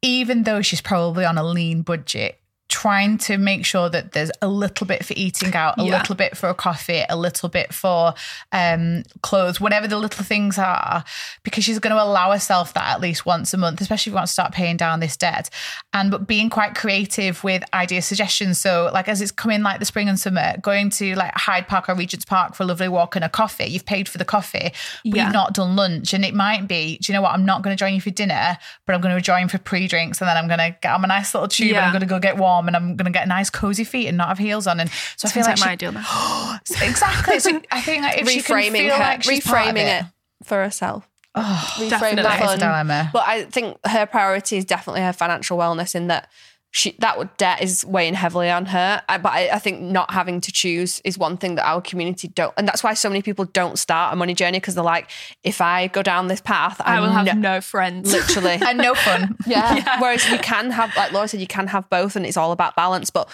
even 0.02 0.44
though 0.44 0.62
she's 0.62 0.80
probably 0.80 1.24
on 1.24 1.38
a 1.38 1.44
lean 1.44 1.82
budget, 1.82 2.37
trying 2.82 3.18
to 3.18 3.36
make 3.38 3.64
sure 3.64 3.88
that 3.90 4.12
there's 4.12 4.30
a 4.40 4.46
little 4.46 4.86
bit 4.86 5.04
for 5.04 5.12
eating 5.16 5.52
out, 5.54 5.74
a 5.78 5.82
Yeah. 5.84 5.98
little 5.98 6.14
bit 6.14 6.36
for 6.36 6.48
a 6.48 6.54
coffee, 6.54 7.02
a 7.08 7.16
little 7.16 7.48
bit 7.48 7.74
for 7.74 8.14
um, 8.52 9.02
clothes, 9.22 9.60
whatever 9.60 9.88
the 9.88 9.98
little 9.98 10.24
things 10.24 10.58
are, 10.58 11.02
because 11.42 11.64
she's 11.64 11.80
going 11.80 11.94
to 11.94 12.00
allow 12.02 12.30
herself 12.30 12.74
that 12.74 12.86
at 12.94 13.00
least 13.00 13.26
once 13.26 13.52
a 13.52 13.56
month, 13.56 13.80
especially 13.80 14.10
if 14.10 14.12
you 14.12 14.16
want 14.16 14.26
to 14.28 14.32
start 14.32 14.52
paying 14.52 14.76
down 14.76 15.00
this 15.00 15.16
debt. 15.16 15.50
And 15.92 16.10
but 16.10 16.26
being 16.28 16.50
quite 16.50 16.76
creative 16.76 17.42
with 17.42 17.64
idea 17.74 18.00
suggestions. 18.02 18.60
So 18.60 18.90
like 18.92 19.08
as 19.08 19.20
it's 19.20 19.32
coming 19.32 19.62
like 19.62 19.80
the 19.80 19.84
spring 19.84 20.08
and 20.08 20.18
summer, 20.20 20.54
going 20.60 20.90
to 20.90 21.14
like 21.16 21.32
Hyde 21.34 21.66
Park 21.66 21.88
or 21.88 21.94
Regent's 21.96 22.24
Park 22.24 22.54
for 22.54 22.62
a 22.62 22.66
lovely 22.66 22.88
walk 22.88 23.16
and 23.16 23.24
a 23.24 23.28
coffee. 23.28 23.64
You've 23.64 23.86
paid 23.86 24.08
for 24.08 24.18
the 24.18 24.24
coffee, 24.24 24.70
but 25.04 25.16
Yeah. 25.16 25.24
you've 25.24 25.32
not 25.32 25.52
done 25.54 25.74
lunch. 25.74 26.14
And 26.14 26.24
it 26.24 26.34
might 26.34 26.68
be, 26.68 26.98
do 26.98 27.10
you 27.10 27.14
know 27.16 27.22
what? 27.22 27.32
I'm 27.32 27.44
not 27.44 27.62
going 27.62 27.76
to 27.76 27.80
join 27.80 27.94
you 27.94 28.00
for 28.00 28.10
dinner, 28.10 28.56
but 28.86 28.94
I'm 28.94 29.00
going 29.00 29.16
to 29.16 29.20
join 29.20 29.48
for 29.48 29.58
pre-drinks 29.58 30.20
and 30.20 30.28
then 30.28 30.36
I'm 30.36 30.46
going 30.46 30.60
to 30.60 30.76
get 30.80 30.92
on 30.92 31.02
a 31.02 31.08
nice 31.08 31.34
little 31.34 31.48
tube 31.48 31.68
and 31.76 31.86
I'm 31.86 31.92
going 31.92 32.00
to 32.00 32.06
go 32.06 32.18
get 32.20 32.36
warm 32.36 32.67
and 32.68 32.76
I'm 32.76 32.96
going 32.96 33.06
to 33.06 33.10
get 33.10 33.26
nice 33.28 33.50
cozy 33.50 33.84
feet 33.84 34.06
and 34.06 34.16
not 34.16 34.28
have 34.28 34.38
heels 34.38 34.66
on. 34.66 34.80
And 34.80 34.90
so 35.16 35.26
I 35.28 35.30
feel 35.32 35.42
like, 35.42 35.48
like 35.50 35.58
she- 35.58 35.64
my 35.64 35.72
ideal. 35.72 35.90
exactly. 36.88 37.38
So 37.40 37.60
I 37.70 37.80
think 37.80 38.02
like, 38.02 38.20
if 38.20 38.28
she 38.28 38.42
can 38.42 38.56
reframing 38.56 38.78
feel 38.78 38.94
her, 38.94 39.00
like 39.00 39.22
she's 39.24 39.44
reframing 39.44 40.00
it. 40.00 40.04
for 40.44 40.62
herself. 40.62 41.08
Oh, 41.34 41.74
reframe 41.76 41.90
definitely. 41.90 42.16
the 42.16 42.22
That 42.22 42.84
fun. 42.86 43.10
But 43.12 43.24
I 43.28 43.44
think 43.44 43.76
her 43.86 44.06
priority 44.06 44.56
is 44.56 44.64
definitely 44.64 45.02
her 45.02 45.12
financial 45.12 45.58
wellness 45.58 45.94
in 45.94 46.06
that 46.08 46.28
she 46.70 46.94
that 46.98 47.16
would- 47.16 47.34
debt 47.38 47.62
is 47.62 47.84
weighing 47.86 48.14
heavily 48.14 48.50
on 48.50 48.66
her. 48.66 49.02
I, 49.08 49.18
but 49.18 49.32
I, 49.32 49.48
I 49.54 49.58
think 49.58 49.80
not 49.80 50.10
having 50.12 50.40
to 50.42 50.52
choose 50.52 51.00
is 51.04 51.16
one 51.16 51.36
thing 51.36 51.54
that 51.54 51.66
our 51.66 51.80
community 51.80 52.28
don't, 52.28 52.52
and 52.56 52.68
that's 52.68 52.84
why 52.84 52.94
so 52.94 53.08
many 53.08 53.22
people 53.22 53.46
don't 53.46 53.78
start 53.78 54.12
a 54.12 54.16
money 54.16 54.34
journey 54.34 54.58
because 54.60 54.74
they're 54.74 54.84
like, 54.84 55.10
if 55.42 55.60
I 55.60 55.86
go 55.86 56.02
down 56.02 56.28
this 56.28 56.40
path, 56.40 56.80
I 56.84 56.96
I'm 56.96 57.02
will 57.02 57.10
have 57.10 57.26
no- 57.26 57.54
no 57.54 57.60
friends. 57.60 58.12
literally. 58.12 58.58
and 58.66 58.78
no 58.78 58.94
fun. 58.94 59.36
Yeah. 59.46 60.00
Whereas 60.00 60.28
you 60.28 60.38
can 60.38 60.70
have, 60.70 60.94
like 60.96 61.12
Laura 61.12 61.26
said, 61.26 61.40
you 61.40 61.46
can 61.46 61.68
have 61.68 61.88
both 61.88 62.16
and 62.16 62.26
it's 62.26 62.36
all 62.36 62.52
about 62.52 62.76
balance. 62.76 63.08
But 63.10 63.28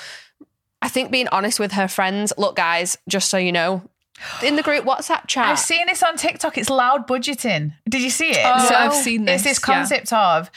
I 0.81 0.89
think 0.89 1.11
being 1.11 1.29
honest 1.29 1.59
with 1.59 1.73
her 1.73 1.89
friends, 1.89 2.33
look, 2.39 2.55
guys, 2.57 2.97
just 3.09 3.31
so 3.31 3.37
you 3.37 3.51
know, 3.51 3.83
in 4.45 4.55
the 4.55 4.63
group 4.63 4.85
WhatsApp 4.85 5.27
chat. 5.27 5.47
I've 5.47 5.59
seen 5.59 5.87
this 5.87 6.03
on 6.05 6.17
TikTok. 6.17 6.57
It's 6.57 6.71
loud 6.71 7.09
budgeting. 7.09 7.73
Did 7.89 8.01
you 8.01 8.11
see 8.11 8.31
it? 8.31 8.39
Oh, 8.45 8.69
I've 8.71 8.95
seen 8.95 9.25
this. 9.25 9.41
It's 9.41 9.45
this, 9.45 9.59
this 9.59 9.69
yeah. 9.69 9.75
concept 9.75 10.13
of 10.13 10.51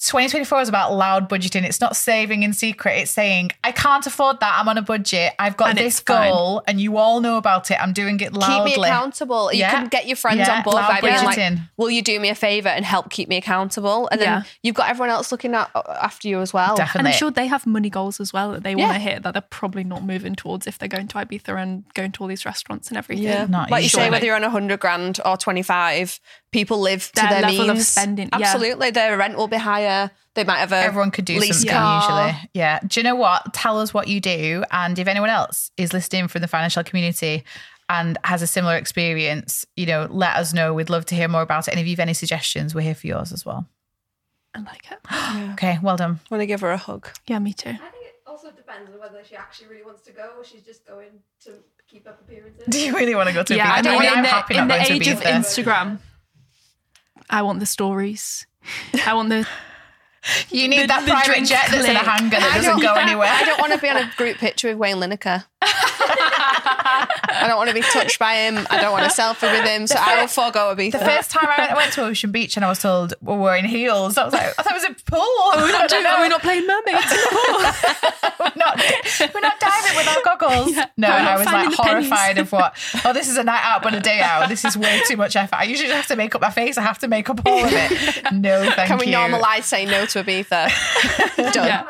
2024 0.00 0.60
is 0.62 0.68
about 0.68 0.92
loud 0.94 1.28
budgeting. 1.28 1.64
It's 1.64 1.80
not 1.80 1.96
saving 1.96 2.44
in 2.44 2.52
secret. 2.52 2.92
It's 2.98 3.10
saying, 3.10 3.50
I 3.64 3.72
can't 3.72 4.06
afford 4.06 4.38
that. 4.40 4.56
I'm 4.60 4.68
on 4.68 4.78
a 4.78 4.82
budget. 4.82 5.32
I've 5.40 5.56
got 5.56 5.70
And 5.70 5.78
this 5.78 5.98
goal, 5.98 6.62
and 6.68 6.80
you 6.80 6.98
all 6.98 7.20
know 7.20 7.36
about 7.36 7.70
it. 7.72 7.78
I'm 7.82 7.92
doing 7.92 8.20
it 8.20 8.32
loudly. 8.32 8.70
keep 8.70 8.78
me 8.78 8.84
accountable. 8.86 9.52
You 9.52 9.64
can 9.64 9.88
get 9.88 10.06
your 10.06 10.16
friends 10.16 10.38
Yeah, 10.38 10.58
on 10.58 10.62
board 10.62 10.76
loud 10.76 10.88
by 10.88 11.00
being 11.00 11.24
like, 11.24 11.58
"Will 11.76 11.90
you 11.90 12.02
do 12.02 12.20
me 12.20 12.28
a 12.28 12.36
favor 12.36 12.68
and 12.68 12.84
help 12.84 13.10
keep 13.10 13.28
me 13.28 13.36
accountable?" 13.38 14.08
And 14.12 14.20
then 14.20 14.28
Yeah. 14.28 14.42
you've 14.62 14.76
got 14.76 14.88
everyone 14.88 15.10
else 15.10 15.32
looking 15.32 15.52
at, 15.54 15.68
uh, 15.74 15.82
after 16.00 16.28
you 16.28 16.40
as 16.40 16.52
well. 16.52 16.76
Definitely. 16.76 16.98
And 17.00 17.08
I'm 17.08 17.14
sure 17.18 17.30
they 17.32 17.48
have 17.48 17.66
money 17.66 17.90
goals 17.90 18.20
as 18.20 18.32
well 18.32 18.52
that 18.52 18.62
they 18.62 18.76
want 18.76 18.92
to 18.92 19.00
hit 19.00 19.24
that 19.24 19.32
they're 19.32 19.42
probably 19.42 19.82
not 19.82 20.04
moving 20.04 20.36
towards 20.36 20.68
if 20.68 20.78
they're 20.78 20.88
going 20.88 21.08
to 21.08 21.18
Ibiza 21.18 21.60
and 21.60 21.82
going 21.94 22.12
to 22.12 22.20
all 22.22 22.28
these 22.28 22.46
restaurants 22.46 22.88
and 22.88 22.96
everything. 22.96 23.24
Yeah, 23.24 23.46
Not 23.48 23.68
like 23.70 23.82
you 23.82 23.88
say, 23.88 24.08
whether 24.10 24.24
you're 24.24 24.36
on 24.36 24.44
a 24.44 24.50
hundred 24.50 24.78
grand 24.78 25.18
or 25.24 25.36
twenty 25.36 25.62
five, 25.62 26.20
people 26.52 26.78
live 26.78 27.10
to 27.12 27.20
Their 27.20 27.28
their 27.30 27.40
level 27.42 27.70
of 27.70 27.76
means. 27.76 27.88
spending, 27.88 28.28
yeah. 28.32 28.46
Absolutely, 28.46 28.90
their 28.92 29.16
rent 29.16 29.36
will 29.36 29.48
be 29.48 29.56
higher. 29.56 29.87
They 30.34 30.44
might 30.44 30.58
have 30.58 30.72
a 30.72 30.76
Everyone 30.76 31.10
could 31.10 31.24
do 31.24 31.38
lease 31.38 31.56
something 31.60 31.70
car. 31.70 32.26
usually. 32.28 32.50
Yeah. 32.54 32.78
Do 32.86 33.00
you 33.00 33.04
know 33.04 33.16
what? 33.16 33.52
Tell 33.54 33.80
us 33.80 33.92
what 33.92 34.06
you 34.08 34.20
do. 34.20 34.62
And 34.70 34.98
if 34.98 35.08
anyone 35.08 35.30
else 35.30 35.70
is 35.76 35.92
listening 35.92 36.28
from 36.28 36.42
the 36.42 36.46
Financielle 36.48 36.84
community 36.86 37.42
and 37.88 38.16
has 38.24 38.40
a 38.42 38.46
similar 38.46 38.76
experience, 38.76 39.64
you 39.76 39.86
know, 39.86 40.06
let 40.10 40.36
us 40.36 40.52
know. 40.54 40.74
We'd 40.74 40.90
love 40.90 41.06
to 41.06 41.14
hear 41.16 41.26
more 41.28 41.42
about 41.42 41.66
it. 41.66 41.72
And 41.72 41.80
if 41.80 41.86
you've 41.88 41.98
any 41.98 42.14
suggestions, 42.14 42.74
we're 42.74 42.82
here 42.82 42.94
for 42.94 43.06
yours 43.08 43.32
as 43.32 43.44
well. 43.44 43.66
I 44.54 44.60
like 44.60 44.90
it. 44.92 44.98
Okay, 45.54 45.78
well 45.82 45.96
done. 45.96 46.20
Want 46.30 46.40
to 46.40 46.46
give 46.46 46.60
her 46.60 46.70
a 46.72 46.76
hug? 46.76 47.08
Yeah, 47.26 47.38
me 47.40 47.52
too. 47.52 47.70
I 47.70 47.76
think 47.76 48.04
it 48.04 48.14
also 48.26 48.50
depends 48.52 48.90
on 48.92 48.98
whether 49.00 49.22
she 49.24 49.34
actually 49.36 49.68
really 49.68 49.84
wants 49.84 50.02
to 50.02 50.12
go 50.12 50.30
or 50.38 50.44
she's 50.44 50.62
just 50.62 50.86
going 50.86 51.08
to 51.44 51.50
keep 51.90 52.06
up 52.06 52.20
appearances. 52.20 52.64
Do 52.70 52.78
you 52.80 52.94
really 52.94 53.14
want 53.16 53.28
to 53.28 53.34
go 53.34 53.42
to 53.42 53.56
Yeah, 53.56 53.80
Ibiza? 53.82 53.86
I 53.86 53.90
mean, 53.90 53.98
mean, 54.00 54.08
in 54.12 54.14
I'm 54.18 54.22
the, 54.22 54.28
happy 54.28 54.54
in 54.54 54.68
not 54.68 54.78
the 54.78 54.84
going 54.84 55.00
age 55.00 55.06
to 55.06 55.12
of 55.12 55.20
Ibiza. 55.20 55.64
Instagram, 55.64 55.98
I 57.28 57.42
want 57.42 57.58
the 57.60 57.66
stories. 57.66 58.46
I 59.06 59.14
want 59.14 59.28
the 59.30 59.46
You 60.50 60.68
need 60.68 60.82
The- 60.82 60.86
that 60.88 61.04
the 61.04 61.10
private 61.12 61.26
drink 61.26 61.48
jet 61.48 61.66
that's 61.70 61.84
in 61.86 61.96
a 61.96 62.00
click. 62.00 62.08
hanger 62.10 62.30
that 62.40 62.50
I 62.52 62.56
doesn't 62.56 62.70
don't- 62.80 62.82
go 62.82 62.94
anywhere. 63.00 63.28
I 63.30 63.44
don't 63.44 63.60
want 63.60 63.72
to 63.72 63.78
be 63.78 63.88
on 63.88 63.96
a 63.96 64.10
group 64.16 64.38
picture 64.38 64.68
with 64.68 64.78
Wayne 64.78 64.96
Lineker. 64.96 65.44
I 66.64 67.44
don't 67.46 67.56
want 67.56 67.68
to 67.68 67.74
be 67.74 67.82
touched 67.82 68.18
by 68.18 68.34
him. 68.34 68.66
I 68.70 68.80
don't 68.80 68.92
want 68.92 69.04
a 69.04 69.08
selfie 69.08 69.50
with 69.50 69.68
him. 69.68 69.86
So 69.86 69.96
I 69.98 70.20
will 70.20 70.28
forego 70.28 70.74
Ibiza. 70.74 70.92
The 70.92 70.98
first 70.98 71.30
time 71.30 71.46
I 71.48 71.74
went 71.74 71.92
to 71.94 72.04
Ocean 72.04 72.30
Beach 72.30 72.56
and 72.56 72.64
I 72.64 72.68
was 72.68 72.80
told 72.80 73.14
we're 73.20 73.38
wearing 73.38 73.64
heels, 73.64 74.16
I 74.18 74.24
was 74.24 74.32
like, 74.32 74.42
I 74.58 74.62
thought 74.62 74.72
it 74.72 74.74
was 74.74 74.84
a 74.84 75.04
pool. 75.10 75.20
Are 75.20 75.64
we 75.64 75.72
not, 75.72 75.88
doing, 75.88 76.06
are 76.06 76.22
we 76.22 76.28
not 76.28 76.42
playing 76.42 76.66
mermaids? 76.66 77.06
we're 78.40 78.52
not 78.56 78.80
we're 79.34 79.40
not 79.40 79.60
diving 79.60 79.96
with 79.96 80.08
our 80.08 80.22
goggles. 80.24 80.72
no, 80.96 81.08
we're 81.08 81.14
I 81.14 81.36
was 81.36 81.46
like 81.46 81.70
the 81.70 81.76
pennies. 81.76 82.08
horrified 82.08 82.38
of 82.38 82.52
what. 82.52 82.74
Oh, 83.04 83.12
this 83.12 83.28
is 83.28 83.36
a 83.36 83.44
night 83.44 83.62
out, 83.62 83.82
but 83.82 83.94
a 83.94 84.00
day 84.00 84.20
out. 84.20 84.48
This 84.48 84.64
is 84.64 84.76
way 84.76 85.00
too 85.06 85.16
much 85.16 85.36
effort. 85.36 85.56
I 85.56 85.64
usually 85.64 85.90
have 85.90 86.06
to 86.08 86.16
make 86.16 86.34
up 86.34 86.40
my 86.40 86.50
face. 86.50 86.78
I 86.78 86.82
have 86.82 86.98
to 87.00 87.08
make 87.08 87.28
up 87.30 87.40
all 87.46 87.64
of 87.64 87.70
it. 87.72 87.88
No, 88.32 88.62
thank 88.70 88.88
you. 88.90 88.96
Can 88.96 88.98
we 88.98 89.06
you. 89.06 89.14
normalise 89.14 89.64
saying 89.64 89.88
no 89.88 90.04
to 90.06 90.22
Ibiza? 90.22 91.52
Done. 91.52 91.66
Yeah. 91.66 91.86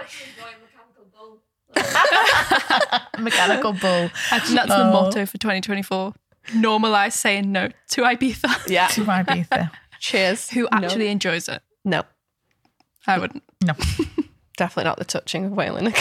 I'm 1.76 1.84
mechanical 3.24 3.72
bull. 3.72 3.72
mechanical 3.72 3.72
bull 3.74 4.10
I 4.32 4.38
think 4.40 4.54
that's 4.54 4.68
the 4.68 4.84
Oh. 4.86 4.92
motto 4.92 5.26
for 5.26 5.38
2024. 5.38 6.14
Normalize 6.54 7.12
saying 7.12 7.52
no 7.52 7.68
to 7.90 8.02
Ibiza. 8.02 8.68
Yeah. 8.68 8.86
to 8.92 9.04
Ibiza. 9.04 9.70
Cheers. 10.00 10.50
Who 10.50 10.66
actually 10.72 11.08
enjoys 11.08 11.48
it? 11.48 11.60
No. 11.84 12.02
I 13.06 13.18
wouldn't. 13.18 13.42
No, 13.64 13.72
Definitely 14.56 14.84
not 14.84 14.98
the 14.98 15.04
touching 15.04 15.44
of 15.46 15.52
whaling. 15.52 15.92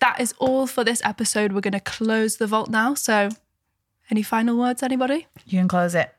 That 0.00 0.20
is 0.20 0.34
all 0.38 0.66
for 0.66 0.82
this 0.82 1.00
episode. 1.04 1.52
We're 1.52 1.60
going 1.60 1.72
to 1.72 1.80
close 1.80 2.36
the 2.38 2.46
vault 2.48 2.68
now. 2.68 2.94
So, 2.94 3.28
any 4.10 4.22
final 4.22 4.58
words, 4.58 4.82
anybody? 4.82 5.26
you 5.46 5.58
can 5.60 5.68
close 5.68 5.94
it. 5.94 6.12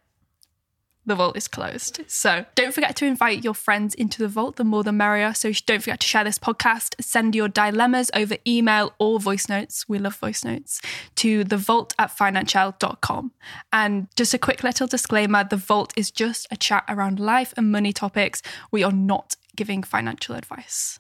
The 1.06 1.16
vault 1.16 1.36
is 1.36 1.48
closed. 1.48 2.02
So 2.08 2.46
don't 2.56 2.74
forget 2.74 2.96
to 2.98 3.06
invite 3.06 3.44
your 3.44 3.54
friends 3.54 3.94
into 3.94 4.20
the 4.20 4.28
vault, 4.28 4.56
the 4.56 4.64
more 4.64 4.84
the 4.84 4.94
merrier. 4.94 5.34
So 5.34 5.52
don't 5.66 5.82
forget 5.82 6.00
to 6.00 6.08
share 6.08 6.24
this 6.24 6.40
podcast, 6.40 6.96
send 7.02 7.36
your 7.36 7.50
dilemmas 7.50 8.10
over 8.14 8.38
email 8.48 8.94
or 9.00 9.20
voice 9.20 9.50
notes. 9.50 9.88
We 9.90 10.00
love 10.00 10.16
voice 10.16 10.46
notes 10.46 10.82
to 11.16 11.44
the 11.44 11.58
vault 11.58 11.94
at 12.00 12.16
financielle.com. 12.16 13.32
And 13.74 14.08
just 14.16 14.34
a 14.34 14.38
quick 14.38 14.64
little 14.64 14.88
disclaimer 14.88 15.44
the 15.44 15.58
vault 15.58 15.94
is 15.98 16.10
just 16.10 16.48
a 16.50 16.56
chat 16.56 16.86
around 16.88 17.20
life 17.20 17.54
and 17.58 17.72
money 17.72 17.92
topics. 17.92 18.42
We 18.72 18.84
are 18.84 18.92
not 18.92 19.36
giving 19.56 19.84
financial 19.84 20.36
advice. 20.36 21.00